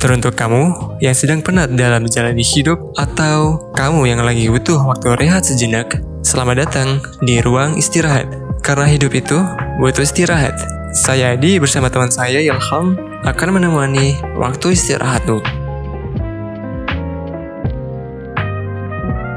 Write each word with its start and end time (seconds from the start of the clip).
Teruntuk 0.00 0.32
kamu 0.32 0.96
yang 1.04 1.12
sedang 1.12 1.44
penat 1.44 1.76
dalam 1.76 2.08
menjalani 2.08 2.40
hidup 2.40 2.96
atau 2.96 3.60
kamu 3.76 4.08
yang 4.08 4.24
lagi 4.24 4.48
butuh 4.48 4.80
waktu 4.88 5.12
rehat 5.12 5.44
sejenak, 5.44 6.00
selamat 6.24 6.64
datang 6.64 7.04
di 7.20 7.44
ruang 7.44 7.76
istirahat. 7.76 8.24
Karena 8.64 8.88
hidup 8.88 9.12
itu 9.12 9.36
butuh 9.76 10.00
istirahat. 10.00 10.56
Saya 10.96 11.36
Adi 11.36 11.60
bersama 11.60 11.92
teman 11.92 12.08
saya 12.08 12.40
Ilham 12.40 12.96
akan 13.28 13.48
menemani 13.52 14.16
waktu 14.40 14.72
istirahatmu. 14.72 15.44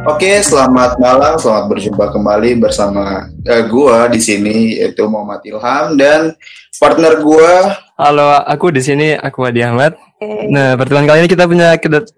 Oke, 0.07 0.39
selamat 0.47 0.95
malam, 0.95 1.35
selamat 1.43 1.75
berjumpa 1.75 2.07
kembali 2.15 2.63
bersama 2.63 3.27
uh, 3.27 3.63
gua 3.67 4.07
di 4.07 4.23
sini 4.23 4.79
yaitu 4.79 5.03
Muhammad 5.11 5.43
Ilham 5.43 5.99
dan 5.99 6.39
partner 6.79 7.19
gua. 7.19 7.83
Halo, 7.99 8.39
aku 8.47 8.71
di 8.71 8.79
sini 8.79 9.11
aku 9.19 9.43
Adi 9.43 9.59
Ahmad. 9.59 10.12
Nah, 10.49 10.75
pertemuan 10.77 11.07
kali 11.07 11.25
ini 11.25 11.29
kita 11.31 11.45
punya 11.47 11.75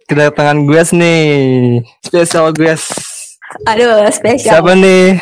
kedatangan 0.07 0.65
guest 0.67 0.91
nih. 0.95 1.81
Spesial 2.03 2.51
guest. 2.51 3.15
Aduh, 3.63 4.09
spesial. 4.11 4.59
Siapa 4.59 4.75
nih? 4.75 5.15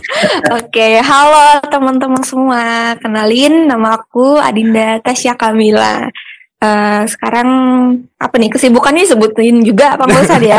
Oke, 0.58 1.00
halo 1.00 1.62
teman-teman 1.72 2.20
semua. 2.20 2.92
Kenalin 3.00 3.64
nama 3.64 3.96
aku 3.96 4.36
Adinda 4.36 5.00
Tasya 5.00 5.38
Kamila. 5.38 6.10
Uh, 6.58 7.06
sekarang 7.06 7.48
apa 8.18 8.34
nih 8.34 8.50
kesibukannya 8.50 9.06
sebutin 9.06 9.62
juga 9.62 9.94
apa 9.94 10.10
nggak 10.10 10.24
usah 10.26 10.38
ya? 10.42 10.58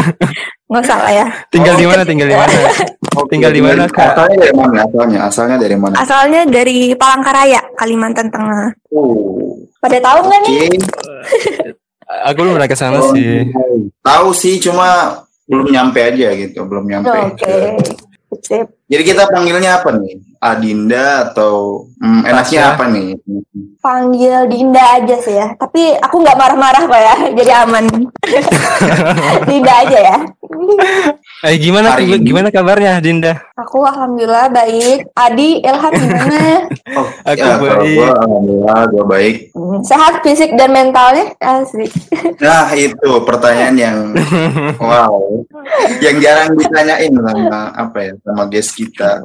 Nggak 0.72 0.84
usah 0.88 0.98
lah 1.04 1.14
ya. 1.14 1.28
Tinggal 1.52 1.76
di 1.76 1.86
mana? 1.86 2.02
Tinggal 2.08 2.28
di 2.32 2.38
mana? 2.40 2.56
tinggal 3.32 3.52
di 3.52 3.62
mana? 3.62 3.84
Asalnya 3.86 4.38
dari 4.40 4.56
mana? 4.56 4.78
Asalnya, 4.80 5.20
asalnya 5.28 5.58
dari 5.60 5.76
mana? 5.76 5.94
Asalnya 6.00 6.42
dari 6.48 6.78
Palangkaraya, 6.96 7.62
Kalimantan 7.76 8.32
Tengah. 8.32 8.72
Oh. 8.96 9.69
Pada 9.80 9.98
tahu 10.04 10.20
nggak 10.28 10.42
nih? 10.44 10.58
Aku 12.28 12.38
belum 12.44 12.54
pernah 12.60 12.70
ke 12.70 12.78
sana 12.78 13.00
oh, 13.00 13.16
sih. 13.16 13.48
Tahu 14.04 14.28
sih, 14.36 14.60
cuma 14.60 15.22
belum 15.48 15.72
nyampe 15.72 16.04
aja 16.04 16.36
gitu, 16.36 16.60
belum 16.68 16.86
nyampe. 16.90 17.36
Oke. 17.36 17.48
Okay. 18.30 18.62
Jadi 18.90 19.04
kita 19.06 19.30
panggilnya 19.30 19.82
apa 19.82 19.96
nih? 19.98 20.22
Adinda 20.40 21.30
atau 21.30 21.86
hmm, 22.00 22.24
enaknya 22.24 22.62
apa 22.74 22.88
nih? 22.88 23.18
Panggil 23.84 24.48
Dinda 24.48 24.84
aja 25.02 25.16
sih 25.20 25.36
ya. 25.36 25.52
Tapi 25.60 26.00
aku 26.00 26.16
nggak 26.24 26.38
marah-marah 26.40 26.84
kok 26.88 27.02
ya, 27.02 27.16
jadi 27.36 27.52
aman. 27.68 27.86
Dinda 29.50 29.74
aja 29.84 29.98
ya. 30.00 30.18
Eh 31.40 31.56
gimana 31.56 31.96
Hari 31.96 32.20
gimana 32.20 32.52
kabarnya 32.52 33.00
Dinda? 33.00 33.40
Aku 33.56 33.80
alhamdulillah 33.88 34.52
baik. 34.52 35.08
Adi, 35.16 35.64
Ilham 35.64 35.94
gimana? 35.96 36.68
oh, 37.00 37.08
aku 37.24 37.40
ya, 37.40 37.56
baik. 37.56 37.96
Gua, 37.96 38.10
alhamdulillah 38.28 38.80
gue 38.92 39.06
baik. 39.08 39.36
Hmm, 39.56 39.80
sehat 39.88 40.20
fisik 40.20 40.52
dan 40.60 40.76
mentalnya? 40.76 41.32
Asik. 41.40 41.88
Nah, 42.44 42.68
itu 42.76 43.24
pertanyaan 43.24 43.76
yang 43.80 43.98
wow. 44.84 45.16
Yang 46.04 46.18
jarang 46.20 46.52
ditanyain 46.56 47.12
sama 47.12 47.60
apa 47.76 47.98
ya 48.04 48.14
sama 48.24 48.44
guest 48.48 48.72
kita. 48.76 49.22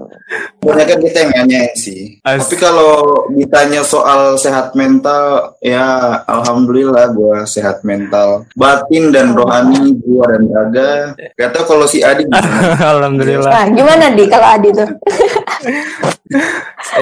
Banyak 0.61 0.86
kan 0.86 0.98
kita 1.01 1.19
yang 1.27 1.33
nanya 1.45 1.61
sih. 1.77 2.19
As 2.25 2.47
Tapi 2.47 2.56
kalau 2.61 3.27
ditanya 3.34 3.84
soal 3.84 4.36
sehat 4.41 4.73
mental, 4.78 5.56
ya 5.61 6.20
alhamdulillah 6.25 7.12
gue 7.12 7.36
sehat 7.45 7.83
mental. 7.86 8.48
Batin 8.56 9.12
dan 9.12 9.36
rohani, 9.36 9.97
jiwa 10.01 10.25
dan 10.31 10.42
raga. 10.51 10.91
Gak 11.36 11.51
tau 11.55 11.64
kalau 11.69 11.86
si 11.86 12.01
Adi 12.01 12.25
gimana? 12.27 12.77
Alhamdulillah. 12.95 13.51
Nah, 13.51 13.67
gimana 13.70 14.05
di 14.14 14.25
kalau 14.27 14.48
Adi 14.48 14.69
tuh? 14.73 14.91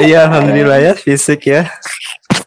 Iya, 0.03 0.29
alhamdulillah 0.29 0.79
ya 0.81 0.93
fisik 0.97 1.49
ya. 1.49 1.69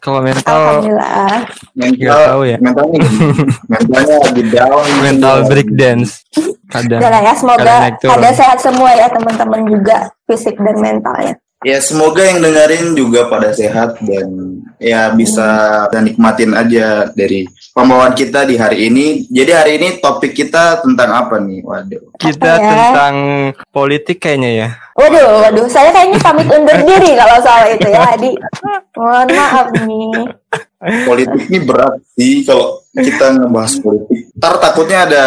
Kalau 0.06 0.22
mental, 0.22 0.54
alhamdulillah. 0.54 1.34
Mental, 1.74 2.20
tahu 2.30 2.42
ya. 2.46 2.58
Mentalnya, 2.62 3.00
mentalnya 3.74 4.16
lagi 4.22 4.42
down. 4.54 4.86
Mental 5.02 5.36
break 5.50 5.68
dance. 5.74 6.22
Kadang. 6.70 7.02
ya, 7.02 7.34
semoga 7.34 7.90
ada 7.90 8.30
sehat 8.30 8.62
semua 8.62 8.94
ya 8.94 9.10
teman-teman 9.10 9.66
juga 9.66 10.14
fisik 10.30 10.54
dan 10.62 10.78
mentalnya. 10.78 11.34
Ya 11.66 11.82
semoga 11.82 12.22
yang 12.22 12.38
dengerin 12.38 12.94
juga 12.94 13.26
pada 13.26 13.50
sehat 13.50 13.98
dan 13.98 14.62
ya 14.78 15.10
bisa 15.10 15.82
hmm. 15.90 15.98
nikmatin 15.98 16.54
aja 16.54 17.10
dari 17.10 17.50
pembawaan 17.74 18.14
kita 18.14 18.46
di 18.46 18.54
hari 18.54 18.86
ini. 18.86 19.26
Jadi 19.26 19.50
hari 19.50 19.72
ini 19.82 19.88
topik 19.98 20.30
kita 20.30 20.78
tentang 20.86 21.10
apa 21.10 21.42
nih? 21.42 21.66
Waduh. 21.66 22.14
Kita 22.22 22.52
ya? 22.54 22.70
tentang 22.70 23.14
politik 23.74 24.22
kayaknya 24.22 24.50
ya. 24.54 24.68
Waduh, 24.94 25.42
waduh, 25.42 25.66
saya 25.66 25.90
kayaknya 25.90 26.22
pamit 26.22 26.46
undur 26.46 26.78
diri 26.86 27.18
kalau 27.18 27.36
soal 27.42 27.74
itu 27.74 27.88
ya, 27.90 28.00
Adi. 28.14 28.32
Mohon 28.94 29.28
maaf 29.34 29.66
nih. 29.82 30.10
Politik 31.02 31.42
ini 31.50 31.58
berat 31.66 31.98
sih 32.14 32.46
kalau 32.46 32.78
kita 32.94 33.42
ngebahas 33.42 33.74
politik. 33.82 34.18
Ntar 34.38 34.54
takutnya 34.62 34.98
ada 35.02 35.24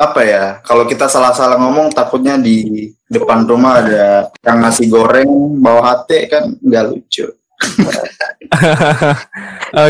apa 0.00 0.20
ya 0.24 0.44
kalau 0.64 0.88
kita 0.88 1.12
salah-salah 1.12 1.60
ngomong 1.60 1.92
takutnya 1.92 2.40
di 2.40 2.88
depan 3.04 3.44
rumah 3.44 3.84
ada 3.84 4.32
yang 4.40 4.64
nasi 4.64 4.88
goreng 4.88 5.28
bawa 5.60 5.92
hati 5.92 6.24
kan 6.24 6.56
nggak 6.56 6.84
lucu 6.88 7.28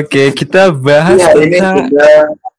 Oke, 0.01 0.35
kita 0.35 0.75
bahas 0.75 1.23
ya, 1.23 1.33
tentang 1.33 1.87
ini 1.87 1.87
kita 1.87 2.11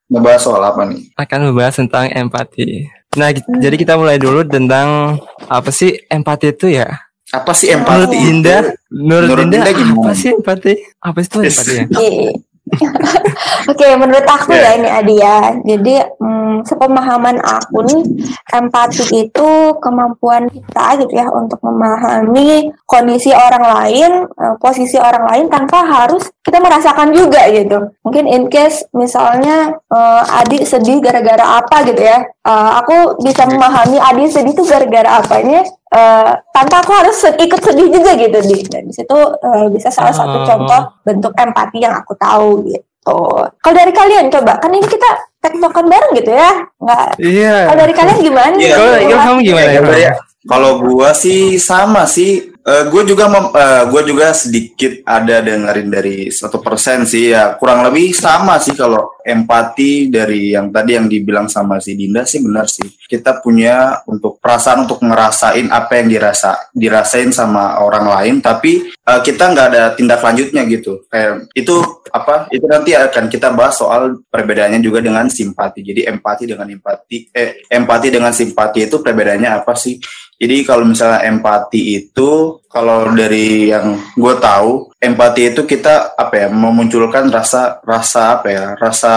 ngebahas 0.08 0.42
soal 0.42 0.64
apa 0.64 0.82
nih? 0.88 1.12
Akan 1.20 1.52
membahas 1.52 1.76
tentang 1.78 2.08
empati. 2.10 2.88
Nah, 3.20 3.36
hmm. 3.36 3.60
jadi 3.60 3.76
kita 3.76 4.00
mulai 4.00 4.16
dulu 4.16 4.48
tentang 4.48 5.20
apa 5.52 5.70
sih 5.70 6.00
empati 6.08 6.56
itu 6.56 6.80
ya? 6.80 6.88
Apa 7.36 7.52
sih 7.52 7.76
empati? 7.76 7.92
Menurut 7.92 8.14
Indah, 8.16 8.62
menurut, 8.88 9.28
menurut 9.36 9.46
Indah, 9.52 9.64
Indah 9.68 10.00
apa 10.00 10.12
sih 10.16 10.32
empati? 10.32 10.74
Apa 11.04 11.18
itu 11.20 11.38
empati 11.44 11.74
ya? 11.76 11.86
Oke, 12.72 13.84
okay, 13.86 13.92
menurut 14.00 14.26
aku 14.26 14.56
yeah. 14.56 14.74
ya 14.74 14.78
ini 14.80 14.90
Adi 14.90 15.16
ya. 15.20 15.40
Jadi 15.62 15.96
hmm, 16.18 16.64
sepemahaman 16.66 17.38
aku 17.44 17.84
nih 17.86 18.04
empati 18.52 19.06
itu 19.28 19.50
kemampuan 19.84 20.48
kita 20.50 21.00
gitu 21.04 21.14
ya 21.14 21.28
untuk 21.30 21.60
memahami 21.62 22.72
kondisi 22.88 23.32
orang 23.36 23.64
lain, 23.64 24.12
eh, 24.28 24.56
posisi 24.58 24.98
orang 24.98 25.24
lain 25.28 25.46
tanpa 25.52 25.84
harus 25.84 26.32
kita 26.42 26.58
merasakan 26.58 27.14
juga 27.14 27.46
gitu. 27.54 27.92
Mungkin 28.02 28.26
in 28.26 28.44
case 28.50 28.82
misalnya 28.98 29.78
uh, 29.94 30.24
Adi 30.42 30.66
sedih 30.66 30.98
gara-gara 31.04 31.62
apa 31.62 31.86
gitu 31.86 32.02
ya. 32.02 32.26
Uh, 32.42 32.82
aku 32.82 33.22
bisa 33.22 33.46
memahami 33.46 34.02
Adi 34.02 34.26
sedih 34.26 34.58
itu 34.58 34.66
gara-gara 34.66 35.22
apanya 35.22 35.62
uh, 35.92 36.32
tanpa 36.56 36.82
aku 36.82 36.92
harus 36.96 37.18
ikut 37.28 37.62
sedih 37.62 37.88
juga 37.92 38.12
gitu 38.18 38.40
di. 38.48 38.58
Dan 38.68 38.90
di 38.90 38.94
situ 38.96 39.16
uh, 39.16 39.68
bisa 39.70 39.94
salah 39.94 40.16
satu 40.16 40.42
oh. 40.42 40.46
contoh 40.48 40.82
bentuk 41.04 41.34
empati 41.36 41.84
yang 41.84 41.94
aku 41.94 42.16
tahu 42.18 42.66
gitu. 42.68 43.20
Kalau 43.62 43.76
dari 43.76 43.94
kalian 43.94 44.32
coba. 44.32 44.58
Kan 44.58 44.74
ini 44.74 44.88
kita 44.88 45.10
tektokan 45.42 45.86
bareng 45.90 46.14
gitu 46.18 46.32
ya. 46.32 46.52
Nggak. 46.80 47.08
Iya. 47.22 47.56
Kalau 47.70 47.80
dari 47.80 47.94
kalian 47.94 48.18
gimana? 48.20 48.56
Iya. 48.58 48.76
kalau 49.08 49.22
kamu 49.26 49.40
gimana 49.46 49.70
ya 49.96 50.14
kalau 50.50 50.82
gua 50.82 51.14
sih 51.14 51.62
sama 51.62 52.10
sih 52.10 52.51
Uh, 52.62 52.70
eh, 52.70 52.84
gue 52.94 53.04
juga 53.10 53.26
uh, 53.26 53.50
eh, 53.58 53.84
gue 53.90 54.02
juga 54.06 54.38
sedikit 54.38 55.02
ada 55.02 55.42
dengerin 55.42 55.90
dari 55.90 56.30
satu 56.30 56.62
persen 56.62 57.10
sih 57.10 57.34
ya 57.34 57.58
kurang 57.58 57.82
lebih 57.82 58.14
sama 58.14 58.62
sih 58.62 58.78
kalau 58.78 59.18
empati 59.26 60.14
dari 60.14 60.54
yang 60.54 60.70
tadi 60.70 60.94
yang 60.94 61.10
dibilang 61.10 61.50
sama 61.50 61.82
si 61.82 61.98
Dinda 61.98 62.22
sih 62.22 62.38
benar 62.38 62.70
sih. 62.70 62.86
Kita 63.10 63.42
punya 63.42 64.06
untuk 64.06 64.38
perasaan 64.38 64.86
untuk 64.86 65.02
ngerasain 65.02 65.74
apa 65.74 66.06
yang 66.06 66.08
dirasa 66.14 66.70
dirasain 66.70 67.34
sama 67.34 67.82
orang 67.82 68.06
lain 68.06 68.36
tapi 68.46 68.94
uh, 69.10 69.26
kita 69.26 69.58
nggak 69.58 69.68
ada 69.74 69.84
tindak 69.98 70.22
lanjutnya 70.22 70.62
gitu. 70.70 71.02
Kayak 71.10 71.50
itu 71.58 71.76
apa 72.14 72.46
itu 72.54 72.66
nanti 72.70 72.94
akan 72.94 73.26
kita 73.26 73.58
bahas 73.58 73.82
soal 73.82 74.22
perbedaannya 74.30 74.86
juga 74.86 75.02
dengan 75.02 75.26
simpati. 75.34 75.82
Jadi 75.82 76.06
empati 76.06 76.46
dengan 76.46 76.70
empati 76.70 77.34
eh 77.34 77.66
empati 77.74 78.08
dengan 78.14 78.30
simpati 78.30 78.86
itu 78.86 79.02
perbedaannya 79.02 79.50
apa 79.50 79.74
sih 79.74 79.98
jadi 80.42 80.66
kalau 80.66 80.90
misalnya 80.90 81.22
empati 81.30 82.02
itu 82.02 82.58
kalau 82.66 83.06
dari 83.14 83.70
yang 83.70 83.94
gue 84.18 84.36
tahu 84.42 84.90
empati 84.98 85.54
itu 85.54 85.62
kita 85.70 86.18
apa 86.18 86.34
ya 86.34 86.48
memunculkan 86.50 87.30
rasa 87.30 87.78
rasa 87.86 88.42
apa 88.42 88.48
ya 88.50 88.66
rasa 88.74 89.14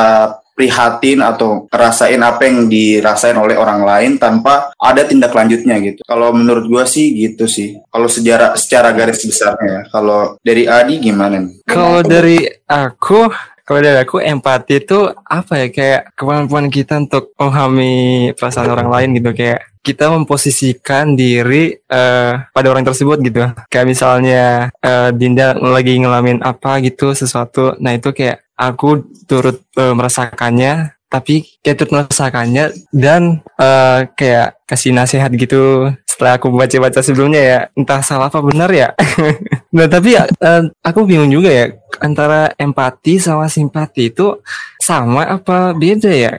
prihatin 0.54 1.18
atau 1.18 1.66
rasain 1.66 2.22
apa 2.22 2.46
yang 2.46 2.70
dirasain 2.70 3.34
oleh 3.34 3.58
orang 3.58 3.82
lain 3.82 4.12
tanpa 4.22 4.70
ada 4.78 5.02
tindak 5.02 5.34
lanjutnya 5.34 5.82
gitu. 5.82 6.00
Kalau 6.06 6.30
menurut 6.30 6.70
gue 6.70 6.84
sih 6.86 7.10
gitu 7.10 7.50
sih. 7.50 7.74
Kalau 7.90 8.06
sejarah 8.06 8.54
secara 8.54 8.94
garis 8.94 9.26
besarnya 9.26 9.66
ya. 9.66 9.82
Kalau 9.90 10.38
dari 10.46 10.70
Adi 10.70 11.02
gimana? 11.02 11.42
Kalau 11.66 12.06
dari 12.06 12.46
aku 12.70 13.26
kalau 13.64 13.80
dari 13.80 13.96
aku 13.96 14.20
empati 14.20 14.84
itu 14.84 15.08
apa 15.24 15.52
ya? 15.64 15.66
Kayak 15.72 16.02
kemampuan 16.14 16.68
kita 16.68 17.00
untuk 17.00 17.32
memahami 17.40 18.30
perasaan 18.36 18.68
orang 18.68 18.88
lain 18.92 19.08
gitu. 19.16 19.32
Kayak 19.32 19.72
kita 19.84 20.08
memposisikan 20.08 21.12
diri 21.12 21.76
uh, 21.92 22.40
pada 22.48 22.66
orang 22.72 22.88
tersebut 22.88 23.20
gitu. 23.20 23.44
Kayak 23.68 23.86
misalnya 23.88 24.44
uh, 24.80 25.12
Dinda 25.12 25.52
lagi 25.60 26.00
ngelamin 26.00 26.40
apa 26.40 26.80
gitu 26.80 27.12
sesuatu, 27.12 27.76
nah 27.76 27.92
itu 27.92 28.16
kayak 28.16 28.40
aku 28.56 29.04
turut 29.28 29.60
uh, 29.76 29.92
merasakannya, 29.92 30.96
tapi 31.12 31.44
kayak 31.60 31.76
turut 31.84 31.92
merasakannya 32.00 32.72
dan 32.96 33.44
uh, 33.60 34.08
kayak 34.16 34.56
kasih 34.64 34.96
nasihat 34.96 35.28
gitu 35.36 35.92
setelah 36.14 36.38
aku 36.38 36.46
baca-baca 36.54 37.02
sebelumnya 37.02 37.42
ya 37.42 37.58
entah 37.74 37.98
salah 37.98 38.30
apa 38.30 38.38
benar 38.38 38.70
ya 38.70 38.94
nah 39.76 39.90
tapi 39.90 40.14
uh, 40.14 40.62
aku 40.86 41.02
bingung 41.02 41.34
juga 41.34 41.50
ya 41.50 41.74
antara 41.98 42.54
empati 42.54 43.18
sama 43.18 43.50
simpati 43.50 44.14
itu 44.14 44.38
sama 44.78 45.26
apa 45.28 45.72
beda 45.74 46.10
ya? 46.10 46.32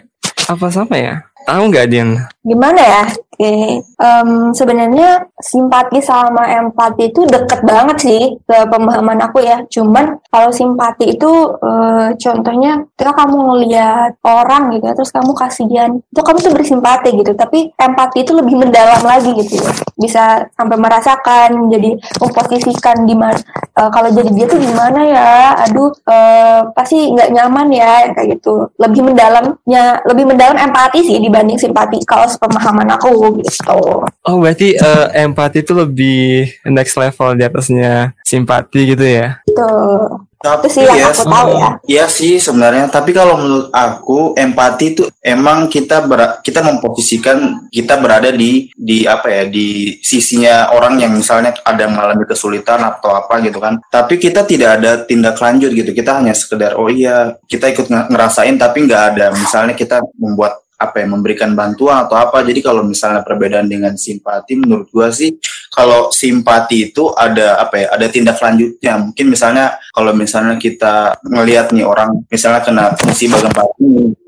Apa 0.45 0.69
sama 0.69 0.95
ya? 0.98 1.25
Tahu 1.45 1.69
nggak 1.69 1.88
Din? 1.89 2.18
Gimana 2.42 2.81
ya? 2.81 3.04
Oke, 3.36 3.84
Em, 3.96 4.52
sebenarnya 4.56 5.28
simpati 5.40 6.00
sama 6.04 6.48
empati 6.48 7.12
itu 7.12 7.24
deket 7.28 7.64
banget 7.64 7.98
sih 8.00 8.22
ke 8.44 8.58
pemahaman 8.68 9.20
aku 9.24 9.40
ya. 9.44 9.64
Cuman 9.72 10.20
kalau 10.32 10.52
simpati 10.52 11.16
itu 11.16 11.32
eh, 11.60 12.16
contohnya 12.16 12.84
ketika 12.96 13.24
kamu 13.24 13.36
ngelihat 13.40 14.12
orang 14.24 14.76
gitu, 14.76 14.88
ya, 14.88 14.94
terus 14.96 15.12
kamu 15.12 15.32
kasihan, 15.36 15.92
itu 16.00 16.22
kamu 16.24 16.38
tuh 16.44 16.54
bersimpati 16.56 17.10
gitu. 17.16 17.32
Tapi 17.36 17.72
empati 17.76 18.24
itu 18.24 18.32
lebih 18.36 18.56
mendalam 18.56 19.00
lagi 19.04 19.32
gitu 19.36 19.60
ya. 19.64 19.72
Bisa 19.96 20.24
sampai 20.56 20.76
merasakan, 20.80 21.72
jadi 21.72 21.96
memposisikan 22.20 23.04
gimana. 23.04 23.40
eh, 23.76 23.90
kalau 23.92 24.08
jadi 24.16 24.32
dia 24.32 24.46
tuh 24.48 24.60
gimana 24.60 25.00
ya? 25.04 25.32
Aduh, 25.68 25.92
eh, 26.08 26.62
pasti 26.72 27.12
nggak 27.12 27.32
nyaman 27.36 27.68
ya 27.72 28.12
kayak 28.16 28.40
gitu. 28.40 28.72
Lebih 28.80 29.12
mendalamnya, 29.12 30.00
lebih 30.08 30.24
mendalam 30.32 30.56
empati 30.56 31.00
sih 31.04 31.20
dibanding 31.20 31.60
simpati. 31.60 32.00
Kalau 32.08 32.28
sepemahaman 32.28 32.88
aku 32.96 33.25
gitu. 33.39 33.80
Oh 34.25 34.36
berarti 34.42 34.77
eh, 34.77 35.07
empati 35.25 35.62
itu 35.62 35.74
lebih 35.74 36.50
next 36.69 36.98
level 36.98 37.38
di 37.38 37.44
atasnya 37.45 38.13
simpati 38.25 38.95
gitu 38.95 39.06
ya? 39.06 39.39
Tuh. 39.50 40.25
Tapi 40.45 40.69
Itu 40.69 40.77
sih 40.77 40.81
yang 40.86 41.00
ya, 41.01 41.10
aku 41.10 41.25
tahu 41.25 41.50
ya. 41.57 41.69
Iya 41.89 42.06
sih 42.06 42.38
sebenarnya, 42.38 42.86
tapi 42.94 43.18
kalau 43.18 43.33
menurut 43.33 43.68
aku 43.74 44.38
empati 44.38 44.94
itu 44.94 45.04
emang 45.25 45.66
kita 45.66 46.06
ber, 46.06 46.38
kita 46.45 46.62
memposisikan 46.62 47.66
kita 47.74 47.98
berada 47.98 48.30
di 48.30 48.69
di 48.77 49.10
apa 49.10 49.25
ya 49.25 49.44
di 49.50 49.98
sisinya 50.06 50.69
orang 50.69 51.01
yang 51.01 51.18
misalnya 51.18 51.50
ada 51.66 51.89
mengalami 51.89 52.30
kesulitan 52.30 52.77
atau 52.86 53.18
apa 53.18 53.42
gitu 53.42 53.57
kan. 53.57 53.81
Tapi 53.89 54.22
kita 54.22 54.45
tidak 54.45 54.77
ada 54.77 55.01
tindak 55.01 55.42
lanjut 55.42 55.74
gitu. 55.74 55.89
Kita 55.98 56.22
hanya 56.22 56.38
sekedar 56.38 56.77
oh 56.77 56.94
iya 56.94 57.33
kita 57.50 57.74
ikut 57.74 57.89
nge- 57.89 58.10
ngerasain 58.13 58.54
tapi 58.62 58.86
nggak 58.86 59.04
ada 59.18 59.25
misalnya 59.33 59.74
kita 59.74 59.98
membuat 60.13 60.62
apa 60.75 61.04
ya 61.04 61.07
memberikan 61.07 61.56
bantuan 61.56 62.06
atau 62.06 62.19
apa. 62.19 62.44
Jadi 62.44 62.60
kalau 62.60 62.83
misalnya 62.83 63.24
perbedaan 63.24 63.68
dengan 63.68 63.95
simpati 63.95 64.60
menurut 64.60 64.92
gua 64.92 65.12
sih 65.12 65.36
kalau 65.72 66.12
simpati 66.12 66.92
itu 66.92 67.12
ada 67.16 67.60
apa 67.60 67.75
ya 67.80 67.88
ada 67.95 68.07
tindak 68.12 68.39
lanjutnya. 68.39 69.00
Mungkin 69.00 69.25
misalnya 69.31 69.80
kalau 69.95 70.12
misalnya 70.12 70.60
kita 70.60 71.19
ngelihat 71.24 71.72
nih 71.72 71.86
orang 71.88 72.24
misalnya 72.27 72.62
kena 72.63 72.95
musibah 73.04 73.39
gempa 73.39 73.63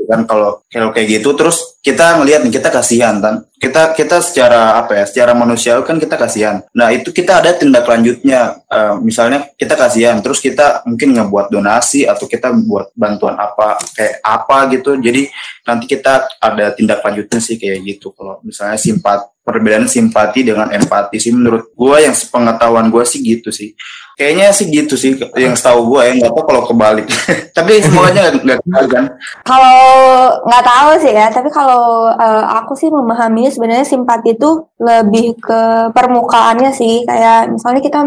kan 0.08 0.24
kalau 0.24 0.64
kalau 0.72 0.90
kayak 0.96 1.20
gitu 1.20 1.36
terus 1.36 1.78
kita 1.84 2.18
ngelihat 2.18 2.48
nih 2.48 2.54
kita 2.56 2.72
kasihan 2.72 3.20
kan 3.20 3.44
kita 3.58 3.98
kita 3.98 4.22
secara 4.22 4.78
apa 4.78 5.02
ya 5.02 5.06
secara 5.10 5.34
manusiawi 5.34 5.82
kan 5.82 5.98
kita 5.98 6.14
kasihan. 6.14 6.62
Nah 6.78 6.94
itu 6.94 7.10
kita 7.10 7.42
ada 7.42 7.58
tindak 7.58 7.90
lanjutnya. 7.90 8.62
Eh, 8.70 8.96
misalnya 9.02 9.50
kita 9.58 9.74
kasihan 9.74 10.22
terus 10.22 10.38
kita 10.38 10.86
mungkin 10.86 11.18
ngebuat 11.18 11.50
donasi 11.50 12.06
atau 12.06 12.30
kita 12.30 12.54
buat 12.54 12.94
bantuan 12.94 13.34
apa 13.34 13.82
kayak 13.98 14.22
apa 14.22 14.58
gitu. 14.78 15.02
Jadi 15.02 15.26
nanti 15.66 15.86
kita 15.90 16.38
ada 16.38 16.70
tindak 16.78 17.02
lanjutnya 17.02 17.42
sih 17.42 17.58
kayak 17.58 17.82
gitu. 17.82 18.14
Kalau 18.14 18.38
misalnya 18.46 18.78
simpat 18.78 19.26
perbedaan 19.48 19.88
simpati 19.88 20.44
dengan 20.44 20.68
empati 20.68 21.16
sih 21.16 21.32
menurut 21.32 21.72
gua 21.72 22.04
yang 22.04 22.12
sepengetahuan 22.12 22.92
gua 22.92 23.08
sih 23.08 23.24
gitu 23.24 23.48
sih 23.48 23.72
kayaknya 24.20 24.52
sih 24.52 24.68
gitu 24.68 25.00
sih 25.00 25.16
yang 25.40 25.56
setahu 25.56 25.96
gua 25.96 26.12
ya 26.12 26.20
nggak 26.20 26.34
tahu 26.36 26.44
kalau 26.44 26.62
kebalik 26.68 27.08
tapi 27.58 27.80
semuanya 27.80 28.36
nggak- 28.36 28.92
kan 28.92 29.06
Kalau 29.42 29.80
nggak 30.46 30.66
tahu 30.66 30.90
sih 31.02 31.14
ya, 31.14 31.28
tapi 31.32 31.50
kalau 31.50 32.12
eh, 32.14 32.46
aku 32.60 32.74
sih 32.78 32.90
memahaminya 32.92 33.50
sebenarnya 33.50 33.88
simpati 33.88 34.36
itu 34.36 34.68
lebih 34.78 35.40
ke 35.40 35.92
permukaannya 35.92 36.72
sih. 36.76 37.08
Kayak 37.08 37.56
misalnya 37.56 37.82
kita 37.82 38.00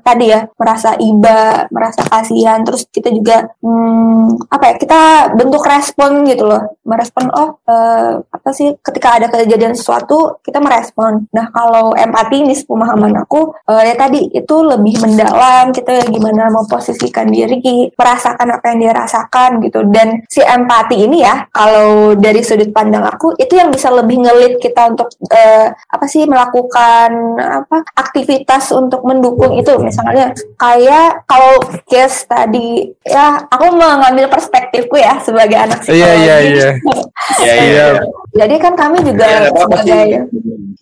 tadi 0.00 0.32
ya 0.32 0.46
merasa 0.56 0.96
iba, 0.96 1.66
merasa 1.68 2.00
kasihan, 2.06 2.62
terus 2.62 2.86
kita 2.88 3.10
juga 3.12 3.44
hmm, 3.60 4.48
apa 4.48 4.64
ya? 4.70 4.74
Kita 4.80 5.00
bentuk 5.34 5.62
respon 5.66 6.24
gitu 6.28 6.46
loh, 6.48 6.62
merespon 6.86 7.28
oh 7.34 7.58
eh, 7.66 8.12
apa 8.22 8.50
sih? 8.54 8.74
Ketika 8.80 9.18
ada 9.20 9.26
kejadian 9.28 9.74
sesuatu 9.76 10.40
kita 10.40 10.62
merespon. 10.62 10.83
Nah 11.32 11.46
kalau 11.54 11.96
empati 11.96 12.44
ini 12.44 12.54
pemahaman 12.66 13.14
aku 13.22 13.54
eh, 13.70 13.92
ya 13.92 13.94
tadi 13.94 14.28
itu 14.32 14.56
lebih 14.60 15.00
mendalam. 15.00 15.70
Kita 15.70 16.04
gimana 16.10 16.50
memposisikan 16.52 17.30
diri, 17.30 17.88
merasakan 17.94 18.58
apa 18.58 18.64
yang 18.72 18.78
dia 18.84 18.92
rasakan 18.92 19.50
gitu. 19.64 19.86
Dan 19.88 20.22
si 20.28 20.44
empati 20.44 21.08
ini 21.08 21.24
ya, 21.24 21.48
kalau 21.50 22.12
dari 22.18 22.40
sudut 22.44 22.70
pandang 22.70 23.04
aku 23.04 23.36
itu 23.40 23.56
yang 23.56 23.72
bisa 23.72 23.88
lebih 23.88 24.20
ngelit 24.20 24.60
kita 24.60 24.92
untuk 24.92 25.08
eh, 25.32 25.72
apa 25.72 26.04
sih 26.08 26.28
melakukan 26.28 27.10
apa 27.38 27.84
aktivitas 27.96 28.74
untuk 28.74 29.02
mendukung 29.06 29.54
itu 29.56 29.76
misalnya 29.80 30.34
kayak 30.58 31.24
kalau 31.28 31.60
case 31.88 32.26
tadi 32.26 32.90
ya 33.04 33.44
aku 33.48 33.74
mengambil 33.74 34.26
perspektifku 34.28 34.98
ya 34.98 35.20
sebagai 35.22 35.58
anak 35.58 35.82
psikologi. 35.82 36.02
Iya 36.02 36.12
iya 36.24 36.36
iya. 36.44 36.68
ya 37.40 37.54
Iya. 37.54 38.23
Jadi 38.34 38.54
kan 38.58 38.74
kami 38.74 38.98
juga 39.00 39.24
Ya, 39.24 39.46
sebagai 39.48 40.26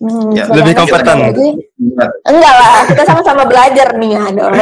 hmm, 0.01 0.31
Ya, 0.33 0.45
sebagai 0.45 0.57
lebih 0.59 0.75
kompeten. 0.75 1.17
psikologi, 1.21 1.49
enggak 2.25 2.55
lah, 2.55 2.75
kita 2.87 3.03
sama-sama 3.05 3.43
belajar 3.45 3.89
nih 3.95 4.11
ya 4.11 4.25
dong. 4.31 4.53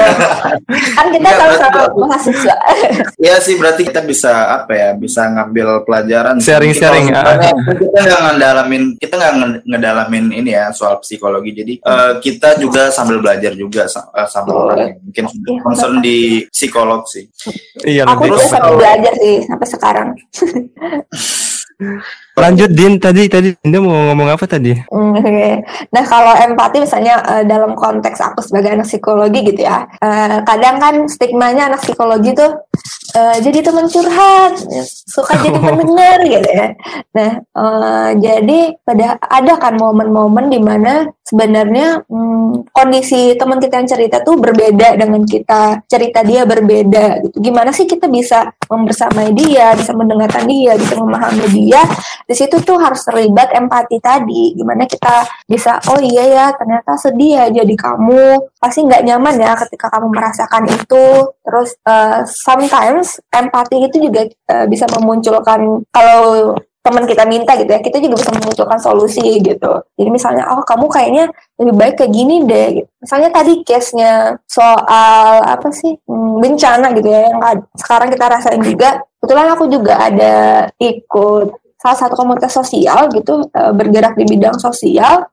kan 0.97 1.07
kita 1.09 1.23
Enggak, 1.23 1.39
sama-sama 1.39 1.81
mahasiswa. 1.97 2.57
ya 3.27 3.35
sih 3.39 3.55
berarti 3.55 3.83
kita 3.85 4.03
bisa 4.03 4.33
apa 4.57 4.73
ya 4.73 4.89
bisa 4.93 5.23
ngambil 5.25 5.87
pelajaran 5.87 6.37
Sharing-sharing, 6.37 7.09
Kita- 7.09 7.39
ah. 7.39 7.55
kita 7.79 7.99
nggak 8.01 8.21
ngedalamin 8.27 8.83
kita 8.97 9.15
nggak 9.15 9.33
nge- 9.35 9.63
ngedalamin 9.65 10.25
ini 10.35 10.51
ya 10.51 10.69
soal 10.71 10.99
psikologi 10.99 11.55
jadi 11.55 11.73
eh, 11.79 12.13
kita 12.19 12.59
juga 12.59 12.91
sambil 12.91 13.19
belajar 13.19 13.55
juga 13.55 13.87
eh, 13.87 14.27
sama 14.27 14.49
Betul. 14.49 14.65
orang 14.67 14.79
yang 14.83 14.99
mungkin 15.01 15.25
Iya, 15.31 15.61
concern 15.63 15.95
di 16.01 16.19
psikolog 16.49 17.07
sih 17.07 17.25
Iya 17.81 18.03
aku 18.05 18.29
juga 18.29 18.43
sambil 18.43 18.75
belajar 18.77 19.13
sih 19.15 19.37
sampai 19.41 19.69
sekarang. 19.69 20.09
Lanjut 22.41 22.71
Din 22.73 22.97
tadi 22.97 23.29
tadi 23.29 23.53
Dinda 23.61 23.79
mau 23.85 23.93
ngomong 23.93 24.29
apa 24.33 24.45
tadi? 24.49 24.73
Hmm. 24.89 25.13
Nah 25.93 26.05
kalau 26.09 26.33
empati 26.33 26.81
misalnya 26.81 27.21
eh, 27.37 27.45
dalam 27.45 27.77
konteks 27.77 28.17
aku 28.17 28.41
sebagai 28.41 28.73
anak 28.73 28.89
psikologi 28.89 29.45
gitu 29.45 29.61
ya, 29.69 29.85
eh, 30.01 30.41
kadang 30.49 30.81
kan 30.81 30.95
stigmanya 31.05 31.69
anak 31.69 31.85
psikologi 31.85 32.33
tuh 32.33 32.65
eh, 33.13 33.37
jadi 33.45 33.61
teman 33.61 33.87
curhat, 33.93 34.57
suka 35.05 35.37
jadi 35.45 35.59
pendengar 35.69 36.19
gitu 36.25 36.49
ya. 36.49 36.67
Nah 37.13 37.31
jadi 38.17 38.61
pada 38.83 39.21
ada 39.21 39.53
kan 39.61 39.77
momen-momen 39.77 40.49
di 40.49 40.61
mana 40.63 41.05
sebenarnya 41.31 42.03
hmm, 42.09 42.75
kondisi 42.75 43.39
teman 43.39 43.63
kita 43.63 43.79
yang 43.79 43.89
cerita 43.91 44.17
tuh 44.27 44.41
berbeda 44.41 44.99
dengan 44.99 45.23
kita 45.23 45.85
cerita 45.87 46.27
dia 46.27 46.43
berbeda 46.43 47.23
gitu. 47.23 47.37
Gimana 47.39 47.71
sih 47.71 47.87
kita 47.87 48.11
bisa 48.11 48.51
membersamai 48.67 49.31
dia, 49.37 49.79
bisa 49.79 49.95
mendengarkan 49.95 50.49
dia, 50.51 50.75
bisa 50.75 50.99
memahami 50.99 51.47
dia 51.55 51.83
di 52.31 52.39
situ 52.39 52.63
tuh 52.63 52.79
harus 52.79 53.03
terlibat 53.03 53.51
empati 53.51 53.99
tadi. 53.99 54.55
Gimana 54.55 54.87
kita 54.87 55.27
bisa 55.51 55.83
oh 55.91 55.99
iya 55.99 56.23
ya 56.31 56.47
ternyata 56.55 56.95
sedih 56.95 57.43
ya 57.43 57.45
jadi 57.51 57.75
kamu. 57.75 58.55
Pasti 58.63 58.87
nggak 58.87 59.03
nyaman 59.03 59.35
ya 59.43 59.59
ketika 59.59 59.91
kamu 59.91 60.15
merasakan 60.15 60.71
itu. 60.71 61.07
Terus 61.43 61.75
eh, 61.83 62.23
sometimes 62.31 63.19
empati 63.35 63.83
itu 63.83 63.99
juga 63.99 64.31
eh, 64.31 64.67
bisa 64.71 64.87
memunculkan 64.95 65.83
kalau 65.91 66.55
teman 66.81 67.05
kita 67.05 67.29
minta 67.29 67.53
gitu 67.61 67.69
ya 67.69 67.81
kita 67.85 68.01
juga 68.01 68.17
bisa 68.23 68.33
memunculkan 68.33 68.79
solusi 68.79 69.43
gitu. 69.43 69.83
Jadi 69.99 70.11
misalnya 70.15 70.49
oh 70.55 70.63
kamu 70.63 70.87
kayaknya 70.87 71.25
lebih 71.61 71.75
baik 71.77 71.95
kayak 71.99 72.13
gini 72.15 72.47
deh. 72.47 72.67
Gitu. 72.79 72.89
misalnya 73.01 73.31
tadi 73.33 73.53
case-nya 73.65 74.37
soal 74.45 75.41
apa 75.45 75.69
sih 75.73 75.97
hmm, 76.05 76.37
bencana 76.41 76.93
gitu 76.95 77.09
ya 77.09 77.33
yang 77.33 77.41
sekarang 77.75 78.09
kita 78.09 78.25
rasain 78.31 78.63
juga. 78.63 79.03
Kebetulan 79.21 79.49
aku 79.53 79.65
juga 79.69 79.95
ada 80.01 80.35
ikut 80.81 81.60
salah 81.81 81.97
satu 81.97 82.15
komunitas 82.15 82.53
sosial 82.53 83.09
gitu 83.11 83.49
eh, 83.49 83.73
bergerak 83.73 84.15
di 84.15 84.25
bidang 84.29 84.61
sosial 84.61 85.25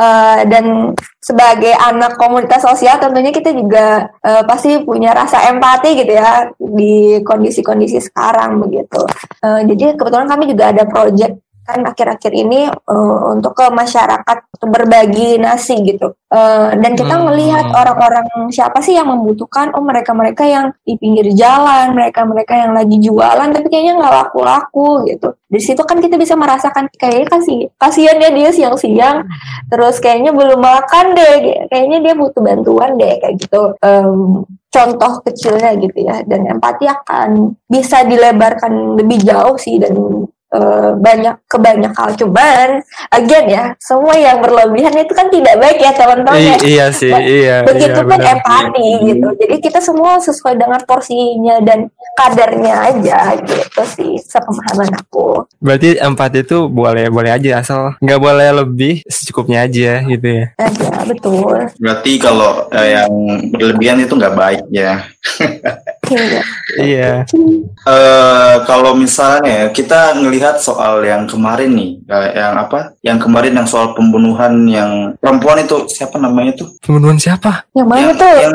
Eh, 0.00 0.40
dan 0.48 0.96
sebagai 1.20 1.70
anak 1.76 2.16
komunitas 2.16 2.64
sosial 2.64 2.96
tentunya 2.96 3.30
kita 3.30 3.52
juga 3.52 4.08
eh, 4.24 4.42
pasti 4.48 4.80
punya 4.82 5.12
rasa 5.12 5.52
empati 5.52 6.00
gitu 6.00 6.12
ya 6.16 6.48
di 6.56 7.20
kondisi-kondisi 7.20 8.00
sekarang 8.00 8.60
begitu. 8.64 9.04
Jadi 9.40 9.96
kebetulan 9.96 10.28
kami 10.28 10.52
juga 10.52 10.72
ada 10.72 10.84
project 10.88 11.36
kan 11.70 11.82
akhir-akhir 11.86 12.32
ini 12.34 12.66
eh, 12.68 13.18
untuk 13.32 13.54
ke 13.54 13.66
masyarakat 13.70 14.38
berbagi 14.60 15.38
nasi 15.40 15.78
gitu. 15.86 16.12
Eh, 16.30 16.70
dan 16.78 16.92
kita 16.94 17.18
Hmm. 17.18 17.26
melihat 17.32 17.66
orang-orang 17.74 18.26
siapa 18.54 18.78
sih 18.78 18.94
yang 18.94 19.10
membutuhkan? 19.10 19.74
Oh 19.74 19.82
mereka-mereka 19.82 20.46
yang 20.46 20.70
di 20.86 20.94
pinggir 20.94 21.26
jalan 21.34 21.90
mereka-mereka 21.94 22.54
yang 22.54 22.72
lagi 22.74 22.96
jualan 23.02 23.48
tapi 23.50 23.66
kayaknya 23.66 23.98
nggak 23.98 24.14
laku-laku 24.14 25.06
gitu. 25.10 25.34
Di 25.50 25.58
situ 25.58 25.82
kan 25.82 25.98
kita 25.98 26.14
bisa 26.14 26.38
merasakan 26.38 26.86
kayaknya 26.94 27.26
kasih 27.26 27.58
kasihan 27.74 28.16
ya 28.22 28.30
dia 28.30 28.50
siang-siang 28.54 29.26
terus 29.66 29.98
kayaknya 29.98 30.30
belum 30.30 30.60
makan 30.62 31.18
deh 31.18 31.66
kayaknya 31.66 31.98
dia 31.98 32.14
butuh 32.14 32.42
bantuan 32.42 32.94
deh 32.94 33.18
kayak 33.18 33.34
gitu. 33.40 33.74
Em, 33.82 34.46
contoh 34.70 35.12
kecilnya 35.26 35.74
gitu 35.82 35.98
ya 35.98 36.22
dan 36.30 36.46
empati 36.46 36.86
akan 36.86 37.58
bisa 37.66 38.06
dilebarkan 38.06 38.94
lebih 39.02 39.18
jauh 39.26 39.58
sih 39.58 39.82
dan 39.82 39.98
eh, 40.54 40.90
banyak 40.98 41.36
ke 41.46 41.56
banyak 41.58 41.92
hal 41.94 42.10
cuman 42.18 42.68
again 43.14 43.46
ya 43.46 43.64
semua 43.78 44.14
yang 44.18 44.42
berlebihan 44.42 44.94
itu 44.98 45.12
kan 45.14 45.30
tidak 45.30 45.54
baik 45.58 45.78
ya 45.78 45.92
teman-teman 45.94 46.38
ya. 46.38 46.56
I- 46.58 46.62
iya 46.66 46.86
sih, 46.90 47.12
iya. 47.12 47.62
begitu 47.62 48.00
iya, 48.00 48.06
pun 48.06 48.18
benar. 48.18 48.34
empati 48.38 48.88
gitu 49.06 49.28
jadi 49.38 49.56
kita 49.62 49.80
semua 49.82 50.18
sesuai 50.18 50.54
dengan 50.58 50.80
porsinya 50.86 51.56
dan 51.62 51.88
kadarnya 52.18 52.74
aja 52.92 53.18
gitu 53.40 53.82
sih 53.86 54.12
sepemahaman 54.20 54.90
aku. 54.92 55.46
Berarti 55.62 55.96
empati 55.96 56.44
itu 56.44 56.68
boleh 56.68 57.08
boleh 57.08 57.30
aja 57.32 57.62
asal 57.62 57.96
nggak 58.02 58.20
boleh 58.20 58.48
lebih 58.64 58.94
secukupnya 59.08 59.64
aja 59.64 60.04
gitu 60.04 60.26
ya. 60.26 60.46
Aja 60.60 60.88
betul. 61.06 61.58
Berarti 61.80 62.12
kalau 62.20 62.68
eh, 62.74 62.88
yang 62.98 63.12
berlebihan 63.54 63.98
itu 64.04 64.12
nggak 64.16 64.34
baik 64.36 64.64
ya. 64.72 65.04
Iya. 66.76 67.24
Eh 67.80 68.54
kalau 68.64 68.92
misalnya 68.92 69.70
kita 69.70 70.14
ngelihat 70.14 70.58
soal 70.58 71.02
yang 71.02 71.24
kemarin 71.24 71.72
nih, 71.72 71.90
eh, 72.04 72.28
yang 72.36 72.54
apa? 72.56 72.94
Yang 73.00 73.18
kemarin 73.24 73.52
yang 73.54 73.66
soal 73.66 73.92
pembunuhan 73.92 74.54
yang 74.64 74.90
perempuan 75.16 75.60
itu 75.60 75.86
siapa 75.86 76.16
namanya 76.16 76.54
tuh? 76.56 76.68
Pembunuhan 76.78 77.16
siapa? 77.16 77.66
Yang 77.72 77.88
mana 77.88 78.00
yang, 78.00 78.12
tuh? 78.14 78.34
Yang 78.36 78.54